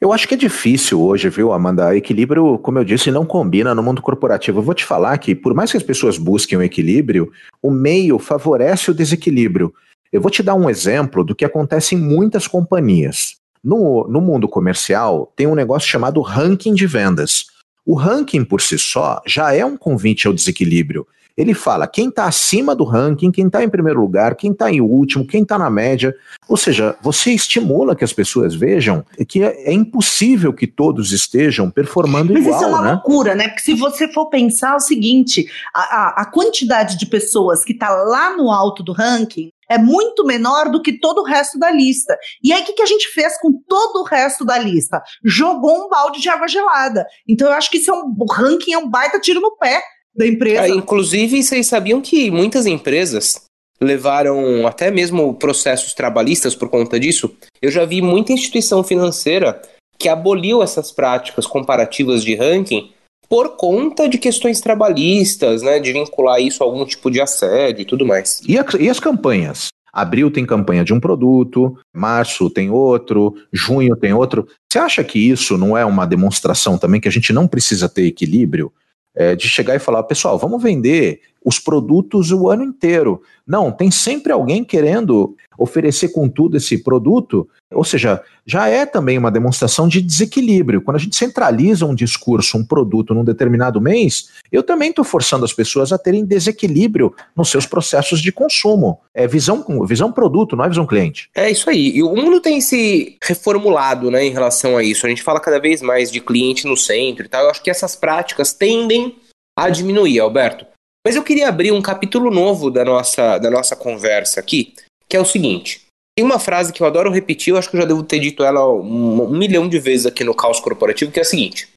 Eu 0.00 0.12
acho 0.12 0.26
que 0.26 0.34
é 0.34 0.36
difícil 0.36 1.00
hoje, 1.00 1.28
viu, 1.28 1.52
Amanda? 1.52 1.96
Equilíbrio, 1.96 2.58
como 2.58 2.78
eu 2.78 2.84
disse, 2.84 3.10
não 3.10 3.24
combina 3.24 3.74
no 3.74 3.82
mundo 3.82 4.02
corporativo. 4.02 4.58
Eu 4.58 4.62
vou 4.62 4.74
te 4.74 4.84
falar 4.84 5.16
que, 5.18 5.34
por 5.34 5.54
mais 5.54 5.70
que 5.70 5.76
as 5.76 5.82
pessoas 5.82 6.18
busquem 6.18 6.58
o 6.58 6.62
equilíbrio, 6.62 7.30
o 7.62 7.70
meio 7.70 8.18
favorece 8.18 8.90
o 8.90 8.94
desequilíbrio. 8.94 9.72
Eu 10.12 10.20
vou 10.20 10.30
te 10.30 10.42
dar 10.42 10.54
um 10.54 10.68
exemplo 10.68 11.24
do 11.24 11.34
que 11.34 11.44
acontece 11.44 11.94
em 11.94 11.98
muitas 11.98 12.46
companhias. 12.46 13.36
No, 13.62 14.06
no 14.08 14.20
mundo 14.20 14.48
comercial, 14.48 15.32
tem 15.36 15.46
um 15.46 15.54
negócio 15.54 15.88
chamado 15.88 16.20
ranking 16.20 16.74
de 16.74 16.86
vendas. 16.86 17.46
O 17.86 17.94
ranking 17.94 18.44
por 18.44 18.60
si 18.60 18.78
só 18.78 19.22
já 19.26 19.54
é 19.54 19.64
um 19.64 19.76
convite 19.76 20.26
ao 20.26 20.32
desequilíbrio. 20.32 21.06
Ele 21.36 21.52
fala 21.52 21.86
quem 21.86 22.08
está 22.08 22.26
acima 22.26 22.74
do 22.74 22.84
ranking, 22.84 23.32
quem 23.32 23.46
está 23.46 23.64
em 23.64 23.68
primeiro 23.68 24.00
lugar, 24.00 24.36
quem 24.36 24.52
está 24.52 24.70
em 24.70 24.80
último, 24.80 25.26
quem 25.26 25.42
está 25.42 25.58
na 25.58 25.68
média. 25.68 26.14
Ou 26.48 26.56
seja, 26.56 26.96
você 27.02 27.32
estimula 27.32 27.96
que 27.96 28.04
as 28.04 28.12
pessoas 28.12 28.54
vejam 28.54 29.04
que 29.28 29.42
é, 29.42 29.70
é 29.70 29.72
impossível 29.72 30.52
que 30.52 30.66
todos 30.66 31.12
estejam 31.12 31.70
performando 31.70 32.32
Mas 32.32 32.42
igual. 32.42 32.60
Mas 32.60 32.62
isso 32.62 32.72
é 32.72 32.76
uma 32.76 32.86
né? 32.86 32.92
loucura, 32.92 33.34
né? 33.34 33.48
Porque 33.48 33.62
se 33.62 33.74
você 33.74 34.12
for 34.12 34.26
pensar 34.26 34.76
o 34.76 34.80
seguinte, 34.80 35.46
a, 35.74 35.80
a, 35.80 36.22
a 36.22 36.30
quantidade 36.30 36.96
de 36.96 37.06
pessoas 37.06 37.64
que 37.64 37.72
está 37.72 37.90
lá 37.90 38.36
no 38.36 38.50
alto 38.50 38.82
do 38.82 38.92
ranking 38.92 39.50
é 39.68 39.78
muito 39.78 40.24
menor 40.24 40.70
do 40.70 40.82
que 40.82 40.98
todo 40.98 41.22
o 41.22 41.24
resto 41.24 41.58
da 41.58 41.70
lista. 41.70 42.16
E 42.42 42.52
aí, 42.52 42.62
o 42.62 42.64
que, 42.64 42.74
que 42.74 42.82
a 42.82 42.86
gente 42.86 43.08
fez 43.08 43.40
com 43.40 43.52
todo 43.66 44.00
o 44.00 44.04
resto 44.04 44.44
da 44.44 44.58
lista? 44.58 45.02
Jogou 45.24 45.86
um 45.86 45.88
balde 45.88 46.20
de 46.20 46.28
água 46.28 46.46
gelada. 46.46 47.06
Então, 47.26 47.48
eu 47.48 47.54
acho 47.54 47.70
que 47.70 47.78
isso 47.78 47.90
é 47.90 47.94
um 47.94 48.14
o 48.16 48.32
ranking 48.32 48.72
é 48.72 48.78
um 48.78 48.88
baita 48.88 49.18
tiro 49.18 49.40
no 49.40 49.56
pé 49.56 49.82
da 50.14 50.26
empresa. 50.26 50.66
É, 50.66 50.68
inclusive, 50.68 51.42
vocês 51.42 51.66
sabiam 51.66 52.00
que 52.00 52.30
muitas 52.30 52.66
empresas 52.66 53.42
levaram 53.80 54.66
até 54.66 54.90
mesmo 54.90 55.34
processos 55.34 55.94
trabalhistas 55.94 56.54
por 56.54 56.68
conta 56.68 56.98
disso? 56.98 57.34
Eu 57.60 57.70
já 57.70 57.84
vi 57.84 58.00
muita 58.00 58.32
instituição 58.32 58.84
financeira 58.84 59.60
que 59.98 60.08
aboliu 60.08 60.62
essas 60.62 60.92
práticas 60.92 61.46
comparativas 61.46 62.24
de 62.24 62.34
ranking 62.34 62.90
por 63.28 63.56
conta 63.56 64.08
de 64.08 64.18
questões 64.18 64.60
trabalhistas, 64.60 65.62
né, 65.62 65.80
de 65.80 65.92
vincular 65.92 66.40
isso 66.40 66.62
a 66.62 66.66
algum 66.66 66.84
tipo 66.84 67.10
de 67.10 67.20
assédio 67.20 67.82
e 67.82 67.84
tudo 67.84 68.04
mais. 68.04 68.40
E, 68.46 68.58
a, 68.58 68.64
e 68.78 68.88
as 68.88 69.00
campanhas? 69.00 69.68
Abril 69.92 70.30
tem 70.30 70.44
campanha 70.44 70.84
de 70.84 70.92
um 70.92 70.98
produto, 70.98 71.78
março 71.94 72.50
tem 72.50 72.68
outro, 72.68 73.34
junho 73.52 73.94
tem 73.94 74.12
outro. 74.12 74.46
Você 74.70 74.78
acha 74.78 75.04
que 75.04 75.18
isso 75.18 75.56
não 75.56 75.78
é 75.78 75.84
uma 75.84 76.04
demonstração 76.04 76.76
também 76.76 77.00
que 77.00 77.06
a 77.06 77.12
gente 77.12 77.32
não 77.32 77.46
precisa 77.46 77.88
ter 77.88 78.04
equilíbrio? 78.04 78.72
É, 79.14 79.36
de 79.36 79.48
chegar 79.48 79.76
e 79.76 79.78
falar, 79.78 80.02
pessoal, 80.02 80.36
vamos 80.38 80.62
vender 80.62 81.20
os 81.44 81.58
produtos 81.58 82.32
o 82.32 82.48
ano 82.48 82.64
inteiro. 82.64 83.20
Não, 83.46 83.70
tem 83.70 83.90
sempre 83.90 84.32
alguém 84.32 84.64
querendo 84.64 85.36
oferecer 85.58 86.08
com 86.08 86.28
tudo 86.28 86.56
esse 86.56 86.82
produto, 86.82 87.46
ou 87.70 87.84
seja, 87.84 88.22
já 88.46 88.66
é 88.68 88.86
também 88.86 89.18
uma 89.18 89.30
demonstração 89.30 89.86
de 89.86 90.00
desequilíbrio. 90.00 90.80
Quando 90.80 90.96
a 90.96 91.00
gente 91.00 91.14
centraliza 91.14 91.86
um 91.86 91.94
discurso, 91.94 92.56
um 92.56 92.64
produto 92.64 93.14
num 93.14 93.22
determinado 93.22 93.80
mês, 93.80 94.30
eu 94.50 94.62
também 94.62 94.90
estou 94.90 95.04
forçando 95.04 95.44
as 95.44 95.52
pessoas 95.52 95.92
a 95.92 95.98
terem 95.98 96.24
desequilíbrio 96.24 97.14
nos 97.36 97.50
seus 97.50 97.66
processos 97.66 98.20
de 98.20 98.32
consumo. 98.32 98.98
É 99.12 99.26
visão, 99.26 99.64
visão 99.86 100.10
produto, 100.10 100.56
não 100.56 100.64
é 100.64 100.68
visão 100.68 100.86
cliente. 100.86 101.28
É 101.34 101.50
isso 101.50 101.68
aí. 101.68 101.96
E 101.96 102.02
o 102.02 102.16
mundo 102.16 102.40
tem 102.40 102.60
se 102.60 103.16
reformulado 103.22 104.10
né, 104.10 104.24
em 104.24 104.30
relação 104.30 104.76
a 104.76 104.82
isso. 104.82 105.06
A 105.06 105.08
gente 105.08 105.22
fala 105.22 105.38
cada 105.38 105.60
vez 105.60 105.82
mais 105.82 106.10
de 106.10 106.20
cliente 106.20 106.66
no 106.66 106.76
centro 106.76 107.26
e 107.26 107.28
tal. 107.28 107.44
Eu 107.44 107.50
acho 107.50 107.62
que 107.62 107.70
essas 107.70 107.94
práticas 107.94 108.52
tendem 108.52 109.16
a 109.56 109.68
diminuir, 109.68 110.18
Alberto. 110.18 110.66
Mas 111.04 111.16
eu 111.16 111.22
queria 111.22 111.48
abrir 111.48 111.70
um 111.70 111.82
capítulo 111.82 112.30
novo 112.30 112.70
da 112.70 112.84
nossa, 112.84 113.38
da 113.38 113.50
nossa 113.50 113.76
conversa 113.76 114.40
aqui, 114.40 114.74
que 115.08 115.16
é 115.16 115.20
o 115.20 115.24
seguinte. 115.24 115.82
Tem 116.16 116.24
uma 116.24 116.38
frase 116.38 116.72
que 116.72 116.82
eu 116.82 116.86
adoro 116.86 117.10
repetir, 117.10 117.52
eu 117.52 117.58
acho 117.58 117.68
que 117.68 117.76
eu 117.76 117.80
já 117.80 117.86
devo 117.86 118.02
ter 118.02 118.20
dito 118.20 118.42
ela 118.42 118.66
um, 118.72 119.24
um 119.24 119.36
milhão 119.36 119.68
de 119.68 119.78
vezes 119.78 120.06
aqui 120.06 120.24
no 120.24 120.34
Caos 120.34 120.60
Corporativo, 120.60 121.10
que 121.10 121.18
é 121.18 121.22
a 121.22 121.26
seguinte: 121.26 121.68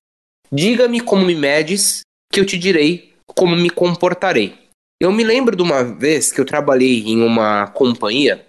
Diga-me 0.51 1.01
como 1.01 1.25
me 1.25 1.35
medes, 1.35 2.01
que 2.31 2.39
eu 2.39 2.45
te 2.45 2.57
direi 2.57 3.13
como 3.35 3.55
me 3.55 3.69
comportarei. 3.69 4.55
Eu 5.01 5.11
me 5.11 5.23
lembro 5.23 5.55
de 5.55 5.61
uma 5.61 5.83
vez 5.83 6.31
que 6.31 6.39
eu 6.39 6.45
trabalhei 6.45 7.03
em 7.05 7.21
uma 7.21 7.67
companhia, 7.67 8.45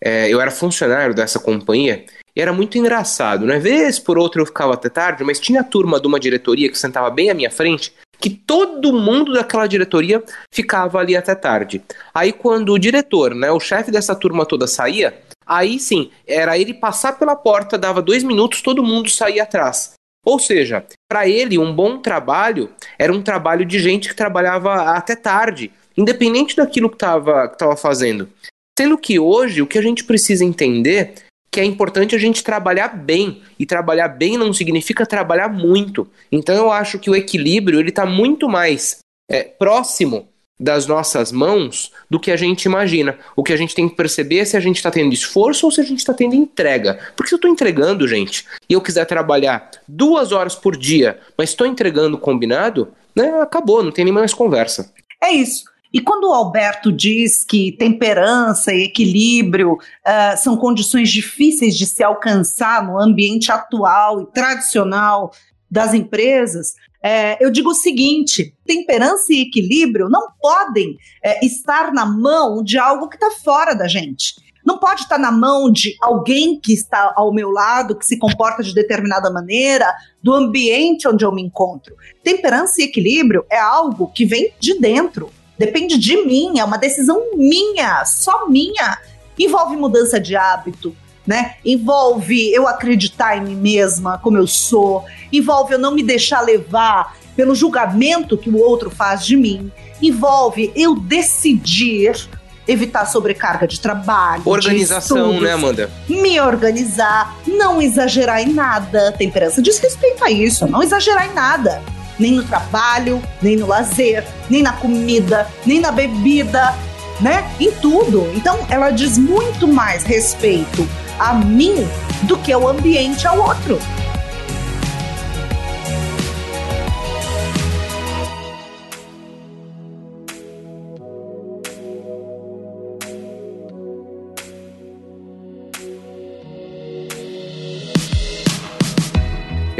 é, 0.00 0.28
eu 0.28 0.40
era 0.40 0.50
funcionário 0.50 1.14
dessa 1.14 1.38
companhia, 1.38 2.04
e 2.34 2.40
era 2.40 2.52
muito 2.52 2.76
engraçado, 2.76 3.46
né? 3.46 3.58
Vez 3.58 3.98
por 3.98 4.18
outra 4.18 4.42
eu 4.42 4.46
ficava 4.46 4.74
até 4.74 4.88
tarde, 4.88 5.24
mas 5.24 5.40
tinha 5.40 5.60
a 5.60 5.64
turma 5.64 6.00
de 6.00 6.06
uma 6.06 6.20
diretoria 6.20 6.68
que 6.68 6.78
sentava 6.78 7.08
bem 7.10 7.30
à 7.30 7.34
minha 7.34 7.50
frente, 7.50 7.94
que 8.20 8.30
todo 8.30 8.92
mundo 8.92 9.32
daquela 9.32 9.66
diretoria 9.66 10.22
ficava 10.52 10.98
ali 10.98 11.16
até 11.16 11.34
tarde. 11.34 11.82
Aí 12.14 12.32
quando 12.32 12.72
o 12.72 12.78
diretor, 12.78 13.34
né, 13.34 13.50
o 13.50 13.60
chefe 13.60 13.90
dessa 13.90 14.14
turma 14.14 14.46
toda 14.46 14.66
saía, 14.66 15.18
aí 15.46 15.78
sim, 15.78 16.10
era 16.26 16.58
ele 16.58 16.74
passar 16.74 17.18
pela 17.18 17.36
porta, 17.36 17.78
dava 17.78 18.02
dois 18.02 18.22
minutos, 18.22 18.62
todo 18.62 18.82
mundo 18.82 19.10
saía 19.10 19.42
atrás. 19.42 19.92
Ou 20.24 20.40
seja, 20.40 20.84
para 21.08 21.28
ele 21.28 21.56
um 21.56 21.72
bom 21.72 21.98
trabalho 21.98 22.70
era 22.98 23.12
um 23.12 23.22
trabalho 23.22 23.64
de 23.64 23.78
gente 23.78 24.08
que 24.08 24.14
trabalhava 24.16 24.96
até 24.96 25.14
tarde, 25.14 25.70
independente 25.96 26.56
daquilo 26.56 26.88
que 26.90 26.96
estava 26.96 27.48
que 27.48 27.56
tava 27.56 27.76
fazendo. 27.76 28.28
Sendo 28.76 28.98
que 28.98 29.18
hoje 29.18 29.62
o 29.62 29.66
que 29.66 29.78
a 29.78 29.82
gente 29.82 30.04
precisa 30.04 30.44
entender 30.44 31.14
que 31.56 31.60
é 31.60 31.64
importante 31.64 32.14
a 32.14 32.18
gente 32.18 32.44
trabalhar 32.44 32.88
bem. 32.88 33.40
E 33.58 33.64
trabalhar 33.64 34.08
bem 34.08 34.36
não 34.36 34.52
significa 34.52 35.06
trabalhar 35.06 35.48
muito. 35.48 36.06
Então 36.30 36.54
eu 36.54 36.70
acho 36.70 36.98
que 36.98 37.08
o 37.08 37.16
equilíbrio 37.16 37.80
ele 37.80 37.88
está 37.88 38.04
muito 38.04 38.46
mais 38.46 38.98
é, 39.26 39.42
próximo 39.42 40.28
das 40.60 40.86
nossas 40.86 41.32
mãos 41.32 41.92
do 42.10 42.20
que 42.20 42.30
a 42.30 42.36
gente 42.36 42.66
imagina. 42.66 43.18
O 43.34 43.42
que 43.42 43.54
a 43.54 43.56
gente 43.56 43.74
tem 43.74 43.88
que 43.88 43.96
perceber 43.96 44.40
é 44.40 44.44
se 44.44 44.54
a 44.54 44.60
gente 44.60 44.76
está 44.76 44.90
tendo 44.90 45.14
esforço 45.14 45.64
ou 45.64 45.72
se 45.72 45.80
a 45.80 45.84
gente 45.84 46.00
está 46.00 46.12
tendo 46.12 46.34
entrega. 46.34 46.98
Porque 47.16 47.30
se 47.30 47.34
eu 47.34 47.38
estou 47.38 47.50
entregando, 47.50 48.06
gente, 48.06 48.44
e 48.68 48.74
eu 48.74 48.80
quiser 48.82 49.06
trabalhar 49.06 49.70
duas 49.88 50.32
horas 50.32 50.54
por 50.54 50.76
dia, 50.76 51.18
mas 51.38 51.48
estou 51.48 51.66
entregando 51.66 52.18
combinado, 52.18 52.92
né, 53.14 53.40
acabou, 53.40 53.82
não 53.82 53.90
tem 53.90 54.04
nem 54.04 54.12
mais 54.12 54.34
conversa. 54.34 54.92
É 55.24 55.30
isso. 55.32 55.64
E 55.92 56.00
quando 56.00 56.24
o 56.24 56.32
Alberto 56.32 56.92
diz 56.92 57.44
que 57.44 57.72
temperança 57.72 58.72
e 58.72 58.84
equilíbrio 58.84 59.74
uh, 59.74 60.36
são 60.36 60.56
condições 60.56 61.10
difíceis 61.10 61.76
de 61.76 61.86
se 61.86 62.02
alcançar 62.02 62.86
no 62.86 62.98
ambiente 62.98 63.50
atual 63.50 64.20
e 64.20 64.26
tradicional 64.26 65.32
das 65.70 65.94
empresas, 65.94 66.74
é, 67.02 67.36
eu 67.44 67.50
digo 67.50 67.70
o 67.70 67.74
seguinte: 67.74 68.52
temperança 68.64 69.32
e 69.32 69.42
equilíbrio 69.42 70.08
não 70.08 70.28
podem 70.40 70.96
é, 71.22 71.44
estar 71.44 71.92
na 71.92 72.04
mão 72.04 72.64
de 72.64 72.78
algo 72.78 73.08
que 73.08 73.16
está 73.16 73.30
fora 73.30 73.74
da 73.74 73.86
gente. 73.86 74.34
Não 74.64 74.78
pode 74.78 75.02
estar 75.02 75.16
na 75.16 75.30
mão 75.30 75.70
de 75.70 75.94
alguém 76.02 76.58
que 76.58 76.72
está 76.72 77.12
ao 77.14 77.32
meu 77.32 77.52
lado, 77.52 77.94
que 77.94 78.04
se 78.04 78.18
comporta 78.18 78.64
de 78.64 78.74
determinada 78.74 79.30
maneira, 79.30 79.94
do 80.20 80.34
ambiente 80.34 81.06
onde 81.06 81.24
eu 81.24 81.30
me 81.30 81.40
encontro. 81.40 81.94
Temperança 82.24 82.82
e 82.82 82.84
equilíbrio 82.86 83.46
é 83.48 83.60
algo 83.60 84.10
que 84.12 84.26
vem 84.26 84.52
de 84.58 84.76
dentro. 84.80 85.30
Depende 85.58 85.98
de 85.98 86.24
mim, 86.24 86.58
é 86.58 86.64
uma 86.64 86.76
decisão 86.76 87.30
minha, 87.34 88.04
só 88.04 88.48
minha. 88.48 88.98
Envolve 89.38 89.76
mudança 89.76 90.20
de 90.20 90.36
hábito, 90.36 90.94
né? 91.26 91.54
Envolve 91.64 92.52
eu 92.52 92.66
acreditar 92.68 93.36
em 93.36 93.42
mim 93.42 93.56
mesma, 93.56 94.18
como 94.18 94.36
eu 94.36 94.46
sou, 94.46 95.04
envolve 95.32 95.74
eu 95.74 95.78
não 95.78 95.94
me 95.94 96.02
deixar 96.02 96.40
levar 96.40 97.16
pelo 97.34 97.54
julgamento 97.54 98.38
que 98.38 98.48
o 98.48 98.58
outro 98.58 98.90
faz 98.90 99.24
de 99.24 99.36
mim, 99.36 99.70
envolve 100.00 100.72
eu 100.74 100.94
decidir 100.94 102.28
evitar 102.66 103.06
sobrecarga 103.06 103.66
de 103.66 103.78
trabalho, 103.78 104.42
organização, 104.44 105.16
de 105.16 105.22
estudos, 105.22 105.42
né, 105.42 105.52
Amanda? 105.52 105.90
Me 106.08 106.40
organizar, 106.40 107.36
não 107.46 107.80
exagerar 107.80 108.40
em 108.40 108.52
nada. 108.52 109.12
Temperança 109.12 109.62
diz 109.62 109.78
respeito 109.78 110.24
a 110.24 110.30
isso, 110.30 110.66
não 110.66 110.82
exagerar 110.82 111.30
em 111.30 111.34
nada 111.34 111.82
nem 112.18 112.32
no 112.32 112.44
trabalho, 112.44 113.22
nem 113.42 113.56
no 113.56 113.66
lazer, 113.66 114.24
nem 114.48 114.62
na 114.62 114.72
comida, 114.72 115.46
nem 115.64 115.80
na 115.80 115.90
bebida, 115.90 116.74
né? 117.20 117.48
Em 117.60 117.70
tudo. 117.72 118.30
Então, 118.34 118.58
ela 118.68 118.90
diz 118.90 119.18
muito 119.18 119.66
mais 119.66 120.04
respeito 120.04 120.86
a 121.18 121.32
mim 121.34 121.86
do 122.22 122.36
que 122.38 122.52
ao 122.52 122.68
ambiente 122.68 123.26
ao 123.26 123.38
outro. 123.38 123.78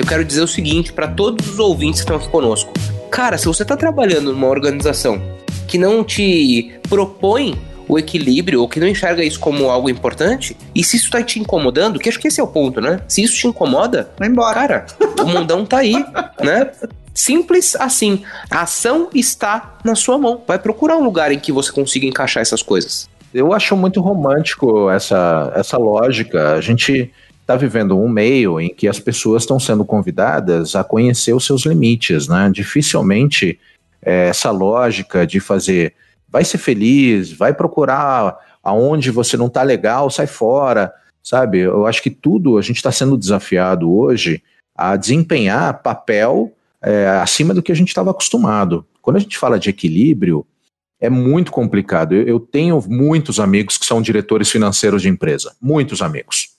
Quero 0.06 0.24
dizer 0.24 0.42
o 0.42 0.48
seguinte 0.48 0.92
para 0.92 1.08
todos 1.08 1.48
os 1.48 1.58
ouvintes 1.58 2.00
que 2.00 2.04
estão 2.04 2.16
aqui 2.16 2.28
conosco. 2.28 2.72
Cara, 3.10 3.36
se 3.36 3.46
você 3.46 3.62
está 3.62 3.76
trabalhando 3.76 4.32
numa 4.32 4.46
organização 4.46 5.20
que 5.66 5.76
não 5.76 6.04
te 6.04 6.78
propõe 6.88 7.58
o 7.88 7.98
equilíbrio 7.98 8.60
ou 8.60 8.68
que 8.68 8.80
não 8.80 8.86
enxerga 8.86 9.22
isso 9.22 9.38
como 9.38 9.70
algo 9.70 9.88
importante, 9.88 10.56
e 10.74 10.82
se 10.82 10.96
isso 10.96 11.06
está 11.06 11.22
te 11.22 11.38
incomodando, 11.38 11.98
que 11.98 12.08
acho 12.08 12.18
que 12.18 12.28
esse 12.28 12.40
é 12.40 12.42
o 12.42 12.48
ponto, 12.48 12.80
né? 12.80 13.00
Se 13.08 13.22
isso 13.22 13.36
te 13.36 13.46
incomoda, 13.46 14.10
vai 14.18 14.28
embora. 14.28 14.54
Cara, 14.54 14.86
o 15.22 15.26
mundão 15.26 15.64
tá 15.64 15.78
aí, 15.78 15.94
né? 16.42 16.70
Simples 17.14 17.74
assim. 17.76 18.22
A 18.50 18.62
ação 18.62 19.08
está 19.14 19.78
na 19.84 19.94
sua 19.94 20.18
mão. 20.18 20.42
Vai 20.46 20.58
procurar 20.58 20.96
um 20.98 21.04
lugar 21.04 21.32
em 21.32 21.38
que 21.38 21.50
você 21.50 21.72
consiga 21.72 22.06
encaixar 22.06 22.42
essas 22.42 22.62
coisas. 22.62 23.08
Eu 23.32 23.52
acho 23.52 23.76
muito 23.76 24.00
romântico 24.00 24.90
essa, 24.90 25.52
essa 25.54 25.78
lógica. 25.78 26.54
A 26.54 26.60
gente 26.60 27.10
está 27.46 27.54
vivendo 27.54 27.96
um 27.96 28.08
meio 28.08 28.60
em 28.60 28.68
que 28.68 28.88
as 28.88 28.98
pessoas 28.98 29.44
estão 29.44 29.60
sendo 29.60 29.84
convidadas 29.84 30.74
a 30.74 30.82
conhecer 30.82 31.32
os 31.32 31.46
seus 31.46 31.64
limites, 31.64 32.26
né? 32.26 32.50
Dificilmente 32.52 33.60
é, 34.02 34.28
essa 34.30 34.50
lógica 34.50 35.24
de 35.24 35.38
fazer 35.38 35.94
vai 36.28 36.44
ser 36.44 36.58
feliz, 36.58 37.30
vai 37.30 37.54
procurar 37.54 38.36
aonde 38.64 39.12
você 39.12 39.36
não 39.36 39.46
está 39.46 39.62
legal, 39.62 40.10
sai 40.10 40.26
fora, 40.26 40.92
sabe? 41.22 41.60
Eu 41.60 41.86
acho 41.86 42.02
que 42.02 42.10
tudo 42.10 42.58
a 42.58 42.62
gente 42.62 42.78
está 42.78 42.90
sendo 42.90 43.16
desafiado 43.16 43.96
hoje 43.96 44.42
a 44.74 44.96
desempenhar 44.96 45.82
papel 45.82 46.52
é, 46.82 47.06
acima 47.22 47.54
do 47.54 47.62
que 47.62 47.70
a 47.70 47.76
gente 47.76 47.88
estava 47.88 48.10
acostumado. 48.10 48.84
Quando 49.00 49.18
a 49.18 49.20
gente 49.20 49.38
fala 49.38 49.56
de 49.56 49.70
equilíbrio, 49.70 50.44
é 51.00 51.08
muito 51.08 51.52
complicado. 51.52 52.12
Eu, 52.12 52.26
eu 52.26 52.40
tenho 52.40 52.82
muitos 52.88 53.38
amigos 53.38 53.78
que 53.78 53.86
são 53.86 54.02
diretores 54.02 54.50
financeiros 54.50 55.00
de 55.00 55.08
empresa, 55.08 55.54
muitos 55.62 56.02
amigos. 56.02 56.55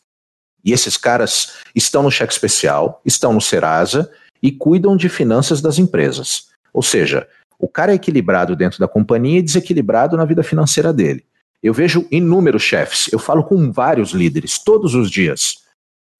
E 0.68 0.74
esses 0.74 0.98
caras 0.98 1.54
estão 1.74 2.04
no 2.04 2.12
cheque 2.12 2.34
especial, 2.34 3.02
estão 3.06 3.32
no 3.32 3.40
Serasa 3.40 4.12
e 4.44 4.52
cuidam 4.52 4.98
de 4.98 5.08
finanças 5.08 5.62
das 5.62 5.80
empresas. 5.80 6.48
Ou 6.74 6.84
seja, 6.84 7.26
o 7.58 7.70
cara 7.70 7.94
é 7.94 7.96
equilibrado 7.96 8.54
dentro 8.54 8.78
da 8.78 8.88
companhia 8.88 9.40
e 9.40 9.42
desequilibrado 9.42 10.18
na 10.18 10.26
vida 10.26 10.44
financeira 10.44 10.92
dele. 10.92 11.24
Eu 11.64 11.74
vejo 11.74 12.06
inúmeros 12.12 12.64
chefes, 12.64 13.10
eu 13.14 13.18
falo 13.18 13.46
com 13.46 13.72
vários 13.72 14.12
líderes 14.12 14.60
todos 14.60 14.94
os 14.94 15.10
dias. 15.10 15.60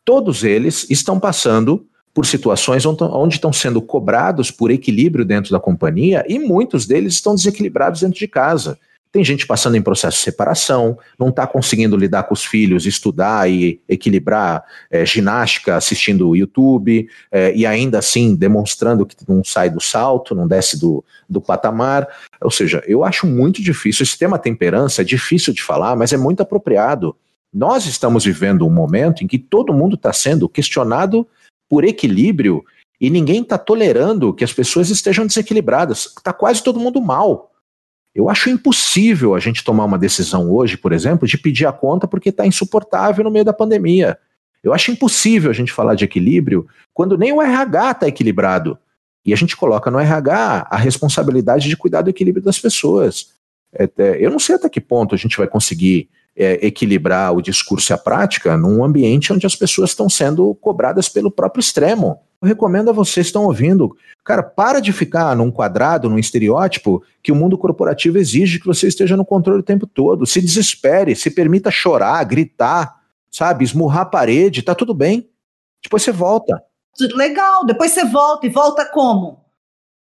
Todos 0.06 0.46
eles 0.46 0.90
estão 0.90 1.20
passando 1.20 1.86
por 2.14 2.26
situações 2.26 2.86
onde 2.86 3.36
estão 3.36 3.52
sendo 3.52 3.82
cobrados 3.82 4.50
por 4.50 4.72
equilíbrio 4.72 5.26
dentro 5.26 5.52
da 5.52 5.60
companhia 5.60 6.26
e 6.26 6.40
muitos 6.40 6.86
deles 6.86 7.16
estão 7.16 7.36
desequilibrados 7.36 8.00
dentro 8.00 8.18
de 8.18 8.28
casa. 8.30 8.80
Tem 9.12 9.24
gente 9.24 9.48
passando 9.48 9.76
em 9.76 9.82
processo 9.82 10.18
de 10.18 10.24
separação, 10.24 10.98
não 11.18 11.30
está 11.30 11.48
conseguindo 11.48 11.96
lidar 11.96 12.24
com 12.24 12.34
os 12.34 12.46
filhos, 12.46 12.86
estudar 12.86 13.50
e 13.50 13.82
equilibrar 13.88 14.64
é, 14.92 15.06
ginástica 15.06 15.76
assistindo 15.76 16.30
o 16.30 16.36
YouTube, 16.36 17.10
é, 17.32 17.56
e 17.56 17.66
ainda 17.66 18.00
assim 18.00 18.36
demonstrando 18.36 19.06
que 19.06 19.16
não 19.28 19.44
sai 19.44 19.70
do 19.70 19.82
salto, 19.82 20.36
não 20.36 20.48
desce 20.48 20.80
do, 20.80 21.04
do 21.30 21.42
patamar. 21.42 22.08
Ou 22.42 22.52
seja, 22.52 22.84
eu 22.86 23.04
acho 23.04 23.26
muito 23.26 23.62
difícil. 23.62 24.04
Esse 24.04 24.18
tema 24.18 24.38
temperança 24.38 25.02
é 25.02 25.06
difícil 25.06 25.54
de 25.54 25.64
falar, 25.64 25.96
mas 25.96 26.14
é 26.14 26.18
muito 26.18 26.42
apropriado. 26.42 27.16
Nós 27.54 27.86
estamos 27.86 28.26
vivendo 28.26 28.68
um 28.68 28.72
momento 28.72 29.24
em 29.24 29.28
que 29.28 29.40
todo 29.40 29.74
mundo 29.74 29.96
está 29.96 30.12
sendo 30.12 30.50
questionado 30.50 31.26
por 31.70 31.84
equilíbrio 31.84 32.64
e 33.00 33.10
ninguém 33.10 33.42
está 33.42 33.58
tolerando 33.58 34.34
que 34.34 34.44
as 34.44 34.54
pessoas 34.54 34.90
estejam 34.90 35.26
desequilibradas. 35.26 36.14
Está 36.18 36.34
quase 36.34 36.64
todo 36.64 36.80
mundo 36.80 37.02
mal. 37.02 37.47
Eu 38.18 38.32
acho 38.32 38.50
impossível 38.50 39.36
a 39.36 39.40
gente 39.40 39.64
tomar 39.64 39.86
uma 39.86 39.98
decisão 39.98 40.52
hoje, 40.52 40.76
por 40.76 40.92
exemplo, 40.92 41.28
de 41.28 41.38
pedir 41.38 41.68
a 41.68 41.72
conta 41.72 42.08
porque 42.08 42.30
está 42.30 42.48
insuportável 42.48 43.24
no 43.24 43.30
meio 43.30 43.46
da 43.46 43.54
pandemia. 43.54 44.18
Eu 44.64 44.74
acho 44.74 44.90
impossível 44.92 45.52
a 45.52 45.54
gente 45.54 45.72
falar 45.72 45.94
de 45.94 46.04
equilíbrio 46.04 46.68
quando 46.96 47.16
nem 47.16 47.32
o 47.32 47.40
RH 47.40 47.92
está 47.92 48.08
equilibrado. 48.08 48.76
E 49.24 49.32
a 49.34 49.36
gente 49.36 49.56
coloca 49.56 49.92
no 49.92 50.00
RH 50.00 50.68
a 50.68 50.78
responsabilidade 50.78 51.70
de 51.70 51.78
cuidar 51.78 52.02
do 52.02 52.10
equilíbrio 52.10 52.44
das 52.44 52.58
pessoas. 52.58 53.34
É, 53.72 53.88
é, 54.00 54.18
eu 54.20 54.32
não 54.32 54.40
sei 54.40 54.56
até 54.56 54.68
que 54.68 54.82
ponto 54.82 55.14
a 55.14 55.18
gente 55.18 55.38
vai 55.38 55.46
conseguir 55.46 56.10
é, 56.36 56.66
equilibrar 56.66 57.36
o 57.36 57.42
discurso 57.42 57.92
e 57.92 57.94
a 57.94 58.00
prática 58.00 58.58
num 58.58 58.84
ambiente 58.84 59.32
onde 59.32 59.46
as 59.46 59.56
pessoas 59.56 59.92
estão 59.92 60.10
sendo 60.10 60.56
cobradas 60.56 61.08
pelo 61.08 61.30
próprio 61.30 61.62
extremo. 61.62 62.20
Eu 62.42 62.48
recomendo 62.48 62.90
a 62.90 62.94
vocês 62.94 63.26
que 63.26 63.30
estão 63.30 63.46
ouvindo, 63.46 63.98
cara, 64.24 64.44
para 64.44 64.80
de 64.80 64.94
ficar 64.94 65.36
num 65.36 65.50
quadrado, 65.50 66.10
num 66.10 66.20
estereótipo 66.20 67.04
que 67.24 67.32
o 67.32 67.36
mundo 67.36 67.58
corporativo 67.58 68.20
exige 68.20 68.60
que 68.60 68.68
você 68.68 68.88
esteja 68.88 69.18
no 69.18 69.26
controle 69.26 69.62
o 69.62 69.64
tempo 69.64 69.88
todo. 69.88 70.26
Se 70.26 70.40
desespere, 70.40 71.16
se 71.16 71.32
permita 71.32 71.72
chorar, 71.72 72.24
gritar, 72.26 73.02
sabe, 73.32 73.64
esmurrar 73.64 74.02
a 74.02 74.06
parede, 74.06 74.62
tá 74.62 74.76
tudo 74.76 74.94
bem. 74.94 75.28
Depois 75.84 76.04
você 76.04 76.12
volta. 76.12 76.62
Legal, 77.16 77.66
depois 77.66 77.92
você 77.92 78.06
volta 78.06 78.46
e 78.46 78.50
volta 78.50 78.86
como? 78.86 79.44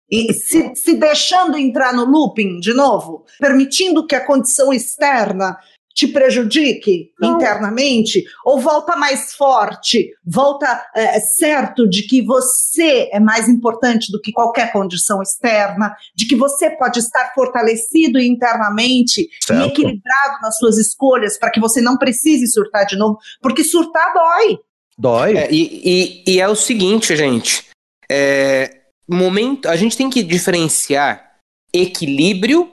E 0.09 0.31
se, 0.33 0.75
se 0.75 0.93
deixando 0.93 1.57
entrar 1.57 1.93
no 1.93 2.05
looping 2.05 2.59
de 2.59 2.73
novo, 2.73 3.25
permitindo 3.39 4.05
que 4.05 4.15
a 4.15 4.25
condição 4.25 4.71
externa 4.71 5.57
te 5.97 6.07
prejudique 6.07 7.11
Não. 7.19 7.33
internamente, 7.33 8.23
ou 8.45 8.59
volta 8.59 8.95
mais 8.95 9.33
forte, 9.33 10.13
volta 10.23 10.85
é, 10.95 11.19
certo 11.19 11.89
de 11.89 12.03
que 12.03 12.21
você 12.21 13.09
é 13.11 13.19
mais 13.19 13.49
importante 13.49 14.11
do 14.11 14.21
que 14.21 14.31
qualquer 14.31 14.71
condição 14.71 15.23
externa, 15.23 15.95
de 16.13 16.27
que 16.27 16.35
você 16.35 16.69
pode 16.69 16.99
estar 16.99 17.33
fortalecido 17.33 18.19
internamente 18.19 19.27
certo. 19.41 19.63
e 19.63 19.67
equilibrado 19.69 20.39
nas 20.39 20.59
suas 20.59 20.77
escolhas 20.77 21.35
para 21.35 21.49
que 21.49 21.59
você 21.59 21.81
não 21.81 21.97
precise 21.97 22.45
surtar 22.45 22.85
de 22.85 22.95
novo, 22.95 23.17
porque 23.41 23.63
surtar 23.63 24.13
dói. 24.13 24.59
Dói. 24.95 25.35
É, 25.35 25.51
e, 25.51 25.81
e, 25.83 26.33
e, 26.33 26.39
é 26.39 26.47
o 26.47 26.55
seguinte, 26.55 27.15
gente. 27.15 27.65
É, 28.07 28.81
momento, 29.09 29.67
a 29.67 29.75
gente 29.75 29.97
tem 29.97 30.11
que 30.11 30.21
diferenciar 30.21 31.37
equilíbrio 31.73 32.71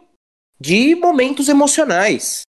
de 0.60 0.94
momentos 0.94 1.48
emocionais. 1.48 2.44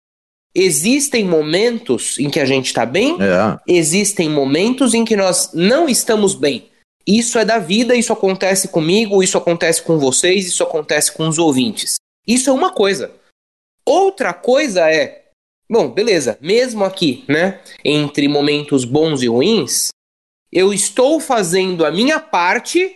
Existem 0.56 1.26
momentos 1.26 2.20
em 2.20 2.30
que 2.30 2.40
a 2.40 2.46
gente 2.46 2.68
está 2.68 2.86
bem, 2.86 3.18
é. 3.20 3.60
existem 3.68 4.30
momentos 4.30 4.94
em 4.94 5.04
que 5.04 5.16
nós 5.16 5.52
não 5.54 5.90
estamos 5.90 6.36
bem. 6.36 6.70
Isso 7.06 7.38
é 7.40 7.44
da 7.44 7.58
vida, 7.58 7.96
isso 7.96 8.14
acontece 8.14 8.68
comigo, 8.68 9.24
isso 9.24 9.38
acontece 9.38 9.82
com 9.82 9.98
vocês, 9.98 10.46
isso 10.46 10.64
acontece 10.64 11.12
com 11.12 11.28
os 11.28 11.38
ouvintes. 11.38 11.96
Isso 12.28 12.50
é 12.50 12.54
uma 12.54 12.72
coisa. 12.72 13.12
Outra 13.86 14.34
coisa 14.34 14.90
é, 14.90 15.24
bom, 15.70 15.90
beleza, 15.90 16.38
mesmo 16.40 16.86
aqui, 16.86 17.26
né, 17.28 17.60
entre 17.84 18.28
momentos 18.28 18.86
bons 18.86 19.22
e 19.22 19.28
ruins, 19.28 19.90
eu 20.52 20.72
estou 20.72 21.20
fazendo 21.20 21.86
a 21.86 21.92
minha 21.92 22.20
parte 22.20 22.96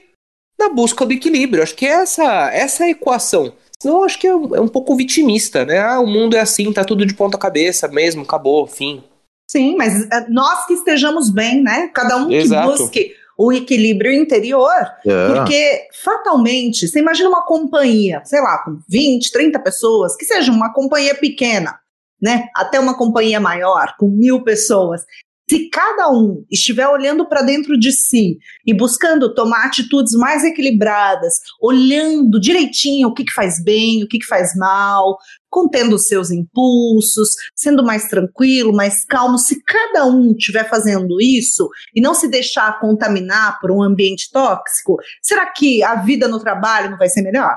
na 0.57 0.69
busca 0.69 1.05
do 1.05 1.13
equilíbrio. 1.13 1.63
Acho 1.63 1.75
que 1.75 1.85
é 1.85 1.89
essa, 1.89 2.51
essa 2.51 2.83
é 2.83 2.87
a 2.87 2.91
equação. 2.91 3.53
Senão 3.81 3.97
eu 3.99 4.03
acho 4.03 4.19
que 4.19 4.27
é 4.27 4.35
um, 4.35 4.55
é 4.55 4.61
um 4.61 4.67
pouco 4.67 4.95
vitimista, 4.95 5.63
né? 5.65 5.79
Ah, 5.79 5.99
o 5.99 6.07
mundo 6.07 6.35
é 6.35 6.39
assim, 6.39 6.73
tá 6.73 6.83
tudo 6.83 7.05
de 7.05 7.13
ponta 7.13 7.37
cabeça 7.37 7.87
mesmo, 7.87 8.23
acabou, 8.23 8.65
fim. 8.65 9.03
Sim, 9.49 9.77
mas 9.77 10.09
é, 10.11 10.27
nós 10.29 10.65
que 10.65 10.73
estejamos 10.73 11.29
bem, 11.29 11.61
né? 11.61 11.89
Cada 11.93 12.17
um 12.17 12.31
Exato. 12.31 12.71
que 12.71 12.77
busque 12.77 13.15
o 13.37 13.53
equilíbrio 13.53 14.11
interior, 14.11 14.73
é. 15.05 15.27
porque 15.27 15.87
fatalmente, 16.03 16.87
você 16.87 16.99
imagina 16.99 17.29
uma 17.29 17.45
companhia, 17.45 18.21
sei 18.25 18.41
lá, 18.41 18.57
com 18.63 18.79
20, 18.89 19.31
30 19.31 19.59
pessoas, 19.59 20.15
que 20.17 20.25
seja 20.25 20.51
uma 20.51 20.73
companhia 20.73 21.13
pequena, 21.13 21.79
né? 22.19 22.47
Até 22.55 22.79
uma 22.79 22.97
companhia 22.97 23.39
maior, 23.39 23.95
com 23.99 24.07
mil 24.07 24.43
pessoas. 24.43 25.05
Se 25.49 25.69
cada 25.69 26.09
um 26.09 26.45
estiver 26.51 26.87
olhando 26.87 27.27
para 27.27 27.41
dentro 27.41 27.79
de 27.79 27.93
si 27.93 28.37
e 28.65 28.73
buscando 28.73 29.33
tomar 29.33 29.65
atitudes 29.65 30.13
mais 30.13 30.43
equilibradas, 30.43 31.35
olhando 31.61 32.39
direitinho 32.39 33.07
o 33.07 33.13
que, 33.13 33.23
que 33.23 33.33
faz 33.33 33.63
bem, 33.63 34.03
o 34.03 34.07
que, 34.07 34.19
que 34.19 34.25
faz 34.25 34.53
mal, 34.57 35.17
contendo 35.49 35.95
os 35.95 36.07
seus 36.07 36.31
impulsos, 36.31 37.29
sendo 37.55 37.81
mais 37.81 38.09
tranquilo, 38.09 38.73
mais 38.73 39.05
calmo, 39.05 39.37
se 39.37 39.63
cada 39.63 40.05
um 40.05 40.31
estiver 40.31 40.69
fazendo 40.69 41.21
isso 41.21 41.69
e 41.95 42.01
não 42.01 42.13
se 42.13 42.27
deixar 42.27 42.79
contaminar 42.81 43.59
por 43.61 43.71
um 43.71 43.81
ambiente 43.81 44.29
tóxico, 44.31 44.97
será 45.21 45.45
que 45.47 45.81
a 45.81 45.95
vida 45.95 46.27
no 46.27 46.39
trabalho 46.39 46.91
não 46.91 46.97
vai 46.97 47.07
ser 47.07 47.21
melhor? 47.21 47.55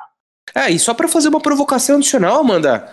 É, 0.54 0.70
e 0.70 0.78
só 0.78 0.94
para 0.94 1.08
fazer 1.08 1.28
uma 1.28 1.40
provocação 1.40 1.96
adicional, 1.96 2.40
Amanda, 2.40 2.88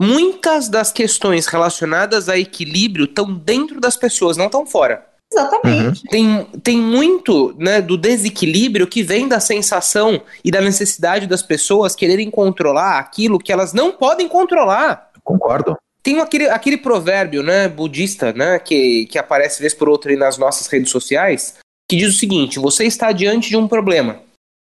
muitas 0.00 0.68
das 0.68 0.90
questões 0.90 1.46
relacionadas 1.46 2.30
a 2.30 2.38
equilíbrio 2.38 3.04
estão 3.04 3.34
dentro 3.34 3.78
das 3.78 3.96
pessoas, 3.96 4.38
não 4.38 4.46
estão 4.46 4.64
fora. 4.64 5.06
Exatamente. 5.32 6.02
Uhum. 6.02 6.10
Tem, 6.10 6.44
tem 6.62 6.78
muito 6.78 7.54
né, 7.56 7.80
do 7.80 7.96
desequilíbrio 7.96 8.86
que 8.86 9.02
vem 9.02 9.28
da 9.28 9.38
sensação 9.38 10.20
e 10.42 10.50
da 10.50 10.60
necessidade 10.60 11.26
das 11.26 11.42
pessoas 11.42 11.94
quererem 11.94 12.30
controlar 12.30 12.98
aquilo 12.98 13.38
que 13.38 13.52
elas 13.52 13.72
não 13.72 13.92
podem 13.92 14.26
controlar. 14.26 15.10
Concordo. 15.22 15.76
Tem 16.02 16.18
aquele, 16.18 16.48
aquele 16.48 16.78
provérbio 16.78 17.42
né, 17.42 17.68
budista 17.68 18.32
né, 18.32 18.58
que, 18.58 19.06
que 19.06 19.18
aparece 19.18 19.60
vez 19.60 19.74
por 19.74 19.88
outra 19.88 20.16
nas 20.16 20.38
nossas 20.38 20.66
redes 20.66 20.90
sociais, 20.90 21.56
que 21.88 21.96
diz 21.96 22.14
o 22.14 22.18
seguinte: 22.18 22.58
você 22.58 22.84
está 22.84 23.12
diante 23.12 23.50
de 23.50 23.56
um 23.56 23.68
problema. 23.68 24.20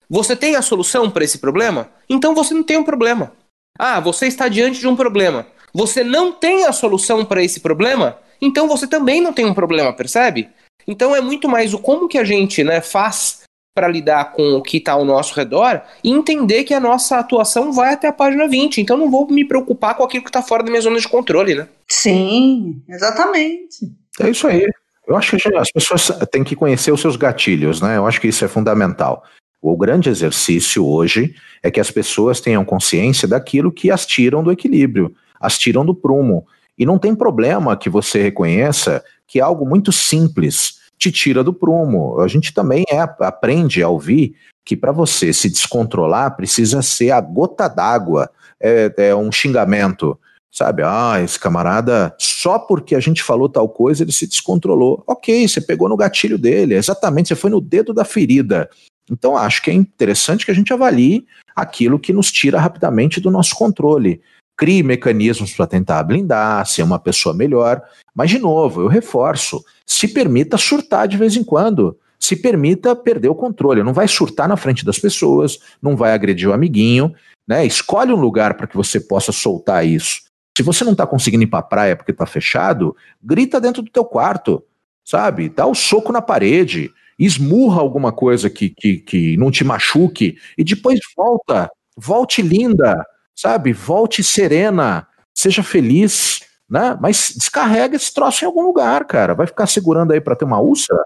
Você 0.09 0.37
tem 0.37 0.57
a 0.57 0.62
solução 0.62 1.11
para 1.11 1.25
esse 1.25 1.38
problema? 1.38 1.88
Então 2.09 2.35
você 2.35 2.53
não 2.53 2.62
tem 2.62 2.77
um 2.77 2.85
problema. 2.85 3.33
Ah, 3.79 4.01
você 4.01 4.27
está 4.27 4.49
diante 4.49 4.81
de 4.81 4.89
um 4.89 4.97
problema. 4.97 5.47
Você 5.75 6.05
não 6.05 6.33
tem 6.33 6.65
a 6.65 6.73
solução 6.73 7.25
para 7.25 7.43
esse 7.43 7.61
problema? 7.61 8.19
Então 8.41 8.69
você 8.69 8.87
também 8.87 9.21
não 9.21 9.33
tem 9.33 9.45
um 9.45 9.55
problema, 9.55 9.93
percebe? 9.93 10.49
Então 10.87 11.15
é 11.15 11.21
muito 11.21 11.49
mais 11.49 11.73
o 11.73 11.79
como 11.79 12.09
que 12.09 12.19
a 12.19 12.25
gente 12.25 12.63
né, 12.65 12.81
faz 12.81 13.43
para 13.75 13.89
lidar 13.89 14.33
com 14.33 14.55
o 14.55 14.63
que 14.63 14.77
está 14.77 14.93
ao 14.93 15.05
nosso 15.05 15.35
redor 15.35 15.81
e 16.05 16.11
entender 16.11 16.65
que 16.65 16.75
a 16.75 16.81
nossa 16.81 17.19
atuação 17.19 17.73
vai 17.73 17.95
até 17.95 18.09
a 18.09 18.13
página 18.13 18.47
20. 18.47 18.81
Então 18.81 18.97
não 18.97 19.11
vou 19.11 19.27
me 19.29 19.47
preocupar 19.47 19.97
com 19.97 20.05
aquilo 20.05 20.25
que 20.25 20.29
está 20.29 20.43
fora 20.43 20.63
da 20.63 20.71
minha 20.71 20.83
zona 20.83 20.99
de 20.99 21.09
controle, 21.09 21.55
né? 21.55 21.69
Sim, 21.89 22.83
exatamente. 22.89 23.91
É 24.21 24.29
isso 24.29 24.47
aí. 24.47 24.67
Eu 25.07 25.17
acho 25.17 25.37
que 25.37 25.57
as 25.57 25.71
pessoas 25.73 26.09
têm 26.31 26.45
que 26.45 26.55
conhecer 26.55 26.93
os 26.93 27.01
seus 27.01 27.17
gatilhos, 27.17 27.81
né? 27.81 27.97
Eu 27.97 28.07
acho 28.07 28.21
que 28.21 28.29
isso 28.29 28.45
é 28.45 28.49
fundamental. 28.49 29.25
O 29.62 29.77
grande 29.77 30.09
exercício 30.09 30.85
hoje 30.85 31.37
é 31.62 31.70
que 31.70 31.79
as 31.79 31.88
pessoas 31.88 32.40
tenham 32.40 32.64
consciência 32.64 33.29
daquilo 33.29 33.70
que 33.70 33.92
as 33.92 34.05
tiram 34.05 34.42
do 34.42 34.51
equilíbrio, 34.51 35.14
as 35.38 35.57
tiram 35.57 35.87
do 35.87 35.94
prumo. 35.94 36.44
E 36.77 36.85
não 36.85 36.98
tem 36.98 37.14
problema 37.14 37.77
que 37.77 37.88
você 37.88 38.20
reconheça 38.20 39.05
que 39.25 39.40
algo 39.40 39.64
muito 39.64 39.92
simples 39.92 40.81
te 40.98 41.12
tira 41.12 41.44
do 41.44 41.55
prumo. 41.55 42.20
A 42.20 42.27
gente 42.27 42.53
também 42.53 42.83
é, 42.90 42.98
aprende 43.20 43.81
a 43.85 43.88
ouvir 43.88 44.35
que 44.64 44.77
para 44.77 44.90
você 44.90 45.33
se 45.33 45.48
descontrolar 45.48 46.35
precisa 46.37 46.83
ser 46.83 47.12
a 47.12 47.20
gota 47.20 47.68
d'água, 47.68 48.29
é, 48.61 48.92
é 48.96 49.14
um 49.14 49.31
xingamento, 49.31 50.18
sabe? 50.51 50.83
Ah, 50.85 51.20
esse 51.22 51.38
camarada, 51.38 52.12
só 52.18 52.59
porque 52.59 52.96
a 52.96 53.01
gente 53.01 53.22
falou 53.22 53.48
tal 53.48 53.68
coisa, 53.68 54.03
ele 54.03 54.12
se 54.12 54.27
descontrolou. 54.27 55.05
Ok, 55.07 55.46
você 55.46 55.61
pegou 55.61 55.88
no 55.88 55.96
gatilho 55.96 56.37
dele, 56.37 56.75
exatamente, 56.75 57.29
você 57.29 57.37
foi 57.37 57.51
no 57.51 57.61
dedo 57.61 57.94
da 57.94 58.05
ferida. 58.05 58.68
Então, 59.11 59.37
acho 59.37 59.62
que 59.62 59.71
é 59.71 59.75
interessante 59.75 60.45
que 60.45 60.51
a 60.51 60.55
gente 60.55 60.73
avalie 60.73 61.27
aquilo 61.55 61.99
que 61.99 62.12
nos 62.12 62.31
tira 62.31 62.61
rapidamente 62.61 63.21
do 63.21 63.31
nosso 63.31 63.55
controle. 63.55 64.21
Crie 64.57 64.83
mecanismos 64.83 65.53
para 65.55 65.67
tentar 65.67 66.03
blindar, 66.05 66.67
ser 66.67 66.83
uma 66.83 66.99
pessoa 66.99 67.35
melhor. 67.35 67.83
Mas, 68.15 68.31
de 68.31 68.38
novo, 68.38 68.81
eu 68.81 68.87
reforço: 68.87 69.65
se 69.87 70.09
permita 70.09 70.57
surtar 70.57 71.09
de 71.09 71.17
vez 71.17 71.37
em 71.37 71.45
quando. 71.45 71.99
Se 72.19 72.37
permita 72.37 72.95
perder 72.95 73.29
o 73.29 73.35
controle. 73.35 73.83
Não 73.83 73.93
vai 73.93 74.07
surtar 74.07 74.49
na 74.49 74.57
frente 74.57 74.85
das 74.85 74.99
pessoas, 74.99 75.59
não 75.83 75.97
vai 75.97 76.12
agredir 76.12 76.49
o 76.49 76.53
amiguinho. 76.53 77.12
Né? 77.49 77.67
Escolhe 77.67 78.12
um 78.12 78.21
lugar 78.21 78.55
para 78.55 78.69
que 78.69 78.77
você 78.77 79.01
possa 79.01 79.33
soltar 79.33 79.85
isso. 79.85 80.23
Se 80.57 80.62
você 80.62 80.85
não 80.85 80.93
está 80.93 81.07
conseguindo 81.07 81.43
ir 81.43 81.49
para 81.49 81.59
a 81.61 81.62
praia 81.62 81.97
porque 81.97 82.12
está 82.12 82.27
fechado, 82.27 82.95
grita 83.23 83.61
dentro 83.61 83.83
do 83.83 83.91
teu 83.91 84.05
quarto, 84.05 84.62
sabe? 85.05 85.49
Dá 85.49 85.67
o 85.67 85.71
um 85.71 85.75
soco 85.75 86.12
na 86.12 86.21
parede, 86.21 86.93
esmurra 87.18 87.81
alguma 87.81 88.12
coisa 88.12 88.48
que, 88.51 88.70
que, 88.70 88.98
que 88.98 89.37
não 89.37 89.51
te 89.51 89.64
machuque 89.64 90.37
e 90.57 90.64
depois 90.64 90.98
volta, 91.16 91.70
volte 91.96 92.42
linda, 92.42 93.05
sabe? 93.35 93.72
Volte 93.72 94.22
serena, 94.22 95.07
seja 95.35 95.62
feliz, 95.62 96.40
né? 96.68 96.96
Mas 97.01 97.33
descarrega 97.37 97.96
esse 97.96 98.12
troço 98.12 98.44
em 98.44 98.46
algum 98.46 98.62
lugar, 98.62 99.05
cara. 99.05 99.35
Vai 99.35 99.46
ficar 99.46 99.66
segurando 99.66 100.12
aí 100.12 100.20
para 100.20 100.37
ter 100.37 100.44
uma 100.44 100.61
úlcera? 100.61 101.03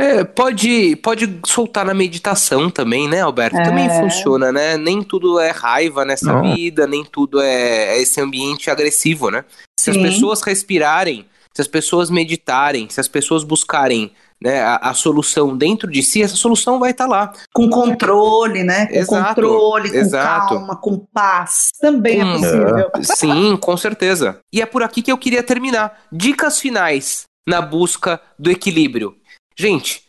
É, 0.00 0.24
pode, 0.24 0.96
pode 0.96 1.40
soltar 1.44 1.84
na 1.84 1.92
meditação 1.92 2.70
também, 2.70 3.06
né, 3.06 3.20
Alberto? 3.20 3.58
É. 3.58 3.62
Também 3.62 3.90
funciona, 3.90 4.50
né? 4.50 4.78
Nem 4.78 5.02
tudo 5.02 5.38
é 5.38 5.50
raiva 5.50 6.06
nessa 6.06 6.32
Não. 6.32 6.54
vida, 6.54 6.86
nem 6.86 7.04
tudo 7.04 7.38
é, 7.38 7.96
é, 7.96 8.00
esse 8.00 8.18
ambiente 8.18 8.70
agressivo, 8.70 9.30
né? 9.30 9.44
Se 9.78 9.92
Sim. 9.92 9.98
as 9.98 10.10
pessoas 10.10 10.40
respirarem, 10.40 11.26
se 11.54 11.60
as 11.60 11.68
pessoas 11.68 12.08
meditarem, 12.08 12.88
se 12.88 12.98
as 12.98 13.08
pessoas 13.08 13.44
buscarem 13.44 14.12
né, 14.42 14.60
a, 14.62 14.76
a, 14.76 14.94
solução 14.94 15.56
dentro 15.56 15.90
de 15.90 16.02
si, 16.02 16.22
essa 16.22 16.36
solução 16.36 16.78
vai 16.78 16.92
estar 16.92 17.04
tá 17.04 17.10
lá. 17.10 17.32
Com 17.52 17.68
controle, 17.68 18.64
né? 18.64 18.86
Com 18.86 18.94
exato, 18.94 19.34
controle, 19.34 19.90
com 19.90 19.96
exato. 19.96 20.54
calma, 20.54 20.76
com 20.76 20.98
paz. 20.98 21.68
Também 21.80 22.20
é 22.20 22.24
hum, 22.24 22.78
é 22.78 22.88
possível. 22.88 23.34
Sim, 23.34 23.56
com 23.56 23.76
certeza. 23.76 24.38
E 24.52 24.62
é 24.62 24.66
por 24.66 24.82
aqui 24.82 25.02
que 25.02 25.12
eu 25.12 25.18
queria 25.18 25.42
terminar. 25.42 26.04
Dicas 26.10 26.58
finais 26.58 27.24
na 27.46 27.60
busca 27.60 28.20
do 28.38 28.50
equilíbrio. 28.50 29.16
Gente, 29.58 30.04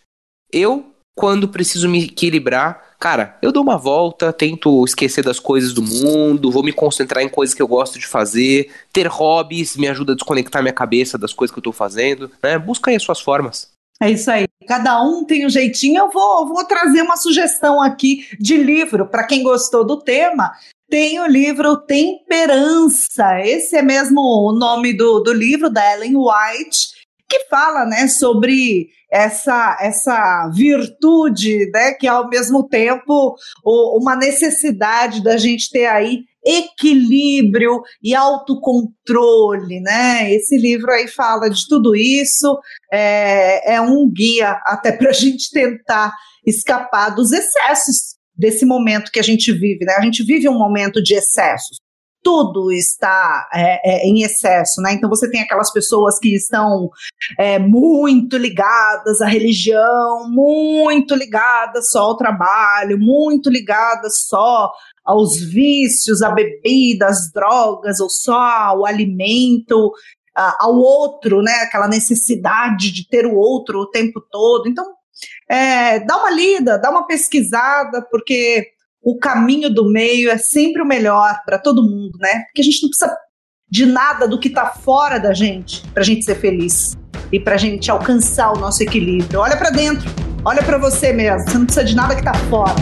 eu, 0.53 0.93
quando 1.15 1.49
preciso 1.49 1.89
me 1.89 2.05
equilibrar, 2.05 2.95
cara, 2.99 3.37
eu 3.41 3.51
dou 3.51 3.63
uma 3.63 3.77
volta, 3.77 4.31
tento 4.31 4.85
esquecer 4.85 5.23
das 5.23 5.39
coisas 5.39 5.73
do 5.73 5.81
mundo, 5.81 6.51
vou 6.51 6.63
me 6.63 6.71
concentrar 6.71 7.23
em 7.23 7.29
coisas 7.29 7.53
que 7.53 7.61
eu 7.61 7.67
gosto 7.67 7.99
de 7.99 8.07
fazer. 8.07 8.71
Ter 8.93 9.07
hobbies 9.07 9.75
me 9.75 9.87
ajuda 9.87 10.13
a 10.13 10.15
desconectar 10.15 10.61
minha 10.61 10.73
cabeça 10.73 11.17
das 11.17 11.33
coisas 11.33 11.53
que 11.53 11.59
eu 11.59 11.63
tô 11.63 11.71
fazendo, 11.71 12.31
né? 12.41 12.57
Busca 12.57 12.91
aí 12.91 12.95
as 12.95 13.03
suas 13.03 13.19
formas. 13.19 13.70
É 14.01 14.09
isso 14.09 14.31
aí. 14.31 14.47
Cada 14.67 15.03
um 15.03 15.23
tem 15.23 15.45
um 15.45 15.49
jeitinho. 15.49 15.99
Eu 15.99 16.09
vou, 16.09 16.47
vou 16.47 16.65
trazer 16.65 17.03
uma 17.03 17.17
sugestão 17.17 17.79
aqui 17.79 18.27
de 18.39 18.57
livro 18.57 19.07
para 19.07 19.27
quem 19.27 19.43
gostou 19.43 19.85
do 19.85 20.01
tema. 20.01 20.51
Tem 20.89 21.19
o 21.19 21.27
livro 21.27 21.77
Temperança. 21.77 23.39
Esse 23.41 23.77
é 23.77 23.81
mesmo 23.83 24.19
o 24.19 24.53
nome 24.53 24.91
do, 24.91 25.19
do 25.19 25.31
livro 25.31 25.69
da 25.69 25.93
Ellen 25.93 26.15
White, 26.17 26.79
que 27.29 27.45
fala, 27.47 27.85
né, 27.85 28.07
sobre 28.07 28.89
essa, 29.11 29.77
essa 29.81 30.49
virtude, 30.55 31.69
né, 31.71 31.93
que 31.93 32.07
é 32.07 32.09
ao 32.09 32.29
mesmo 32.29 32.67
tempo 32.67 33.35
o, 33.63 33.99
uma 33.99 34.15
necessidade 34.15 35.21
da 35.21 35.35
gente 35.35 35.69
ter 35.69 35.85
aí 35.85 36.23
equilíbrio 36.43 37.81
e 38.01 38.15
autocontrole, 38.15 39.79
né? 39.79 40.33
Esse 40.33 40.57
livro 40.57 40.91
aí 40.91 41.07
fala 41.07 41.49
de 41.49 41.67
tudo 41.67 41.95
isso, 41.95 42.59
é, 42.91 43.75
é 43.75 43.81
um 43.81 44.09
guia 44.09 44.59
até 44.65 44.91
para 44.97 45.09
a 45.09 45.13
gente 45.13 45.51
tentar 45.51 46.11
escapar 46.45 47.09
dos 47.09 47.31
excessos 47.31 48.15
desse 48.35 48.65
momento 48.65 49.11
que 49.11 49.19
a 49.19 49.23
gente 49.23 49.51
vive, 49.51 49.85
né? 49.85 49.93
A 49.97 50.01
gente 50.01 50.23
vive 50.23 50.49
um 50.49 50.57
momento 50.57 51.03
de 51.03 51.13
excessos 51.13 51.77
tudo 52.23 52.71
está 52.71 53.47
é, 53.53 53.79
é, 53.83 54.07
em 54.07 54.23
excesso, 54.23 54.81
né? 54.81 54.93
Então 54.93 55.09
você 55.09 55.29
tem 55.29 55.41
aquelas 55.41 55.71
pessoas 55.71 56.19
que 56.19 56.35
estão 56.35 56.89
é, 57.37 57.57
muito 57.59 58.37
ligadas 58.37 59.21
à 59.21 59.27
religião, 59.27 60.29
muito 60.29 61.15
ligadas 61.15 61.91
só 61.91 62.01
ao 62.03 62.17
trabalho, 62.17 62.99
muito 62.99 63.49
ligadas 63.49 64.27
só 64.27 64.71
aos 65.03 65.39
vícios, 65.39 66.21
à 66.21 66.31
bebida, 66.31 67.07
às 67.07 67.31
drogas, 67.33 67.99
ou 67.99 68.09
só 68.09 68.39
ao 68.39 68.85
alimento, 68.85 69.91
ao 70.35 70.75
outro, 70.75 71.41
né? 71.41 71.53
Aquela 71.63 71.87
necessidade 71.87 72.91
de 72.91 73.07
ter 73.07 73.25
o 73.25 73.35
outro 73.35 73.79
o 73.79 73.89
tempo 73.89 74.21
todo. 74.21 74.67
Então, 74.67 74.85
é, 75.49 75.99
dá 75.99 76.17
uma 76.17 76.31
lida, 76.31 76.77
dá 76.77 76.89
uma 76.89 77.05
pesquisada, 77.05 78.05
porque 78.09 78.71
o 79.03 79.17
caminho 79.17 79.73
do 79.73 79.91
meio 79.91 80.29
é 80.29 80.37
sempre 80.37 80.81
o 80.81 80.85
melhor 80.85 81.35
para 81.43 81.57
todo 81.57 81.81
mundo, 81.81 82.17
né? 82.19 82.43
Porque 82.45 82.61
a 82.61 82.63
gente 82.63 82.83
não 82.83 82.89
precisa 82.89 83.17
de 83.67 83.85
nada 83.85 84.27
do 84.27 84.39
que 84.39 84.47
está 84.47 84.67
fora 84.67 85.17
da 85.17 85.33
gente 85.33 85.81
para 85.89 86.01
a 86.01 86.05
gente 86.05 86.23
ser 86.23 86.35
feliz 86.35 86.95
e 87.31 87.39
para 87.39 87.55
a 87.55 87.57
gente 87.57 87.89
alcançar 87.89 88.51
o 88.51 88.59
nosso 88.59 88.83
equilíbrio. 88.83 89.39
Olha 89.39 89.57
para 89.57 89.71
dentro, 89.71 90.07
olha 90.45 90.61
para 90.61 90.77
você 90.77 91.11
mesmo. 91.11 91.49
Você 91.49 91.57
não 91.57 91.65
precisa 91.65 91.85
de 91.85 91.95
nada 91.95 92.13
que 92.13 92.21
está 92.21 92.33
fora. 92.33 92.75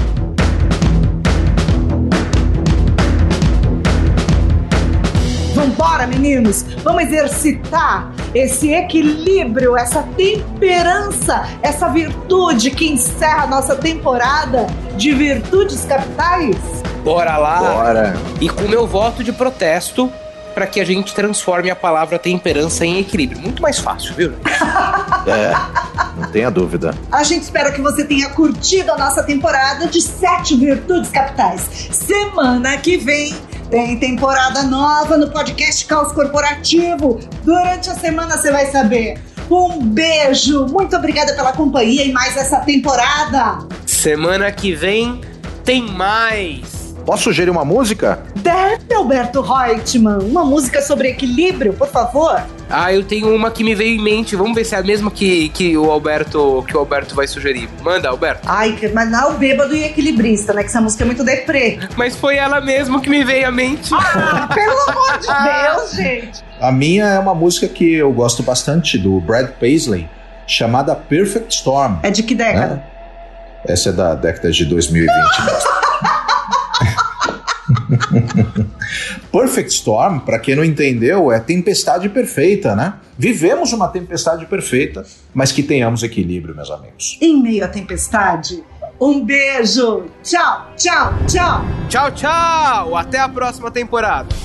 Vambora, 5.55 6.05
meninos! 6.05 6.63
Vamos 6.83 7.03
exercitar 7.03 8.13
esse 8.33 8.71
equilíbrio, 8.73 9.77
essa 9.77 10.03
temperança, 10.15 11.47
essa 11.61 11.89
virtude 11.89 12.71
que 12.71 12.87
encerra 12.89 13.43
a 13.43 13.47
nossa 13.47 13.75
temporada 13.75 14.67
de 14.97 15.13
virtudes 15.13 15.85
capitais? 15.85 16.55
Bora 17.03 17.37
lá! 17.37 17.59
Bora! 17.59 18.13
E 18.39 18.49
com 18.49 18.63
meu 18.63 18.85
voto 18.85 19.23
de 19.23 19.31
protesto, 19.31 20.11
para 20.53 20.67
que 20.67 20.79
a 20.79 20.85
gente 20.85 21.13
transforme 21.13 21.69
a 21.69 21.75
palavra 21.75 22.19
temperança 22.19 22.85
em 22.85 22.99
equilíbrio. 22.99 23.41
Muito 23.41 23.61
mais 23.61 23.79
fácil, 23.79 24.13
viu? 24.13 24.33
é, 25.25 25.53
não 26.17 26.29
tenha 26.31 26.51
dúvida. 26.51 26.93
A 27.11 27.23
gente 27.23 27.43
espera 27.43 27.71
que 27.71 27.81
você 27.81 28.03
tenha 28.03 28.29
curtido 28.29 28.91
a 28.91 28.97
nossa 28.97 29.23
temporada 29.23 29.87
de 29.87 30.01
sete 30.01 30.55
virtudes 30.57 31.09
capitais. 31.11 31.61
Semana 31.91 32.77
que 32.77 32.97
vem 32.97 33.33
tem 33.69 33.97
temporada 33.97 34.63
nova 34.63 35.17
no 35.17 35.29
podcast 35.29 35.85
Caos 35.85 36.11
Corporativo. 36.11 37.19
Durante 37.43 37.89
a 37.89 37.93
semana 37.93 38.35
você 38.35 38.51
vai 38.51 38.65
saber. 38.67 39.21
Um 39.49 39.83
beijo, 39.83 40.65
muito 40.67 40.95
obrigada 40.95 41.33
pela 41.33 41.53
companhia 41.53 42.03
e 42.03 42.11
mais 42.11 42.35
essa 42.35 42.59
temporada. 42.59 43.59
Semana 43.85 44.51
que 44.51 44.73
vem 44.73 45.21
tem 45.63 45.83
mais. 45.83 46.95
Posso 47.05 47.25
sugerir 47.25 47.49
uma 47.49 47.65
música? 47.65 48.23
Deve, 48.35 48.93
Alberto 48.93 49.41
Reutemann. 49.41 50.19
Uma 50.19 50.43
música 50.43 50.81
sobre 50.81 51.09
equilíbrio, 51.09 51.73
por 51.73 51.87
favor. 51.87 52.43
Ah, 52.69 52.93
eu 52.93 53.03
tenho 53.03 53.33
uma 53.33 53.49
que 53.49 53.63
me 53.63 53.73
veio 53.73 53.99
em 53.99 54.03
mente. 54.03 54.35
Vamos 54.35 54.53
ver 54.53 54.63
se 54.63 54.75
é 54.75 54.77
a 54.77 54.83
mesma 54.83 55.09
que, 55.09 55.49
que 55.49 55.75
o 55.75 55.89
Alberto 55.89 56.63
que 56.67 56.75
o 56.75 56.79
Alberto 56.79 57.15
vai 57.15 57.27
sugerir. 57.27 57.67
Manda, 57.81 58.09
Alberto. 58.09 58.41
Ai, 58.45 58.77
mas 58.93 59.09
não 59.09 59.19
é 59.19 59.25
o 59.31 59.37
bêbado 59.37 59.75
e 59.75 59.83
equilibrista, 59.83 60.53
né? 60.53 60.61
Que 60.61 60.69
essa 60.69 60.79
música 60.79 61.03
é 61.03 61.07
muito 61.07 61.23
deprê. 61.23 61.79
Mas 61.97 62.15
foi 62.15 62.37
ela 62.37 62.61
mesma 62.61 63.01
que 63.01 63.09
me 63.09 63.23
veio 63.23 63.47
à 63.47 63.51
mente. 63.51 63.91
Ah, 63.93 64.47
pelo 64.53 64.79
amor 64.89 65.17
de 65.17 65.27
Deus, 65.51 65.91
gente. 65.93 66.43
A 66.61 66.71
minha 66.71 67.05
é 67.05 67.19
uma 67.19 67.33
música 67.33 67.67
que 67.67 67.95
eu 67.95 68.11
gosto 68.11 68.43
bastante, 68.43 68.97
do 68.97 69.19
Brad 69.19 69.51
Paisley, 69.59 70.07
chamada 70.45 70.95
Perfect 70.95 71.55
Storm. 71.55 71.99
É 72.03 72.11
de 72.11 72.21
que 72.21 72.35
década? 72.35 72.75
Né? 72.75 72.83
Essa 73.65 73.89
é 73.89 73.91
da 73.91 74.13
década 74.13 74.51
de 74.51 74.65
2020 74.65 75.09
mesmo. 75.45 75.69
Perfect 79.31 79.71
Storm, 79.71 80.19
para 80.19 80.39
quem 80.39 80.55
não 80.55 80.63
entendeu, 80.63 81.31
é 81.31 81.39
tempestade 81.39 82.09
perfeita, 82.09 82.75
né? 82.75 82.95
Vivemos 83.17 83.71
uma 83.73 83.87
tempestade 83.87 84.45
perfeita, 84.45 85.05
mas 85.33 85.51
que 85.51 85.61
tenhamos 85.61 86.01
equilíbrio, 86.01 86.55
meus 86.55 86.71
amigos. 86.71 87.17
Em 87.21 87.41
meio 87.41 87.63
à 87.63 87.67
tempestade, 87.67 88.63
um 88.99 89.23
beijo. 89.23 90.05
Tchau, 90.23 90.71
tchau, 90.75 91.13
tchau. 91.27 91.65
Tchau, 91.87 92.11
tchau. 92.11 92.97
Até 92.97 93.19
a 93.19 93.29
próxima 93.29 93.69
temporada. 93.69 94.35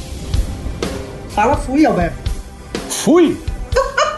Fala 1.30 1.56
fui, 1.56 1.84
Alberto. 1.86 2.30
Fui. 2.88 3.36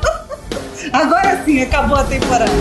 Agora 0.92 1.42
sim, 1.44 1.62
acabou 1.62 1.96
a 1.96 2.04
temporada. 2.04 2.52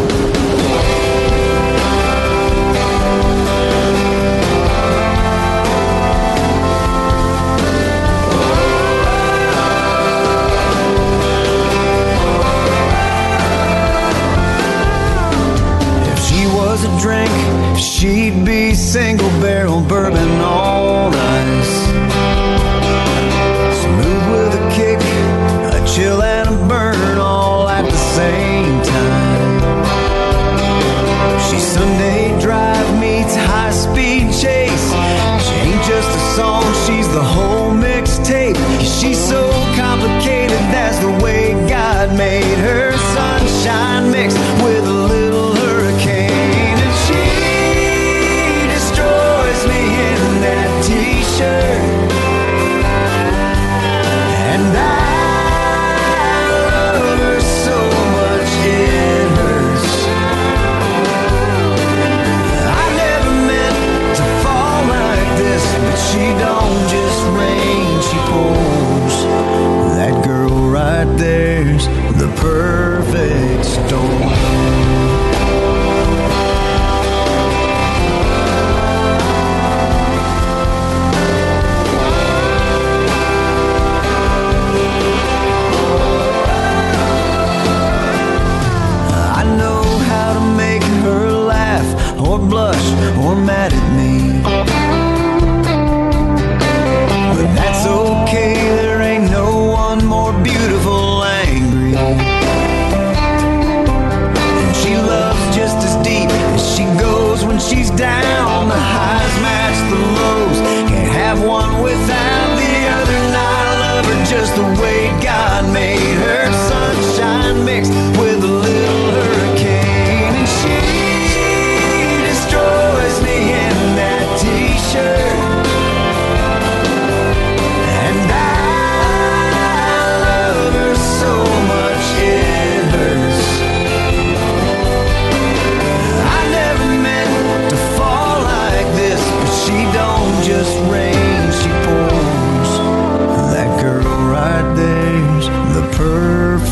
the 114.52 114.82
way 114.82 115.08
God 115.22 115.74
made 115.74 116.18
her. 116.24 116.45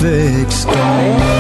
perfect 0.03 0.51
storm. 0.51 1.32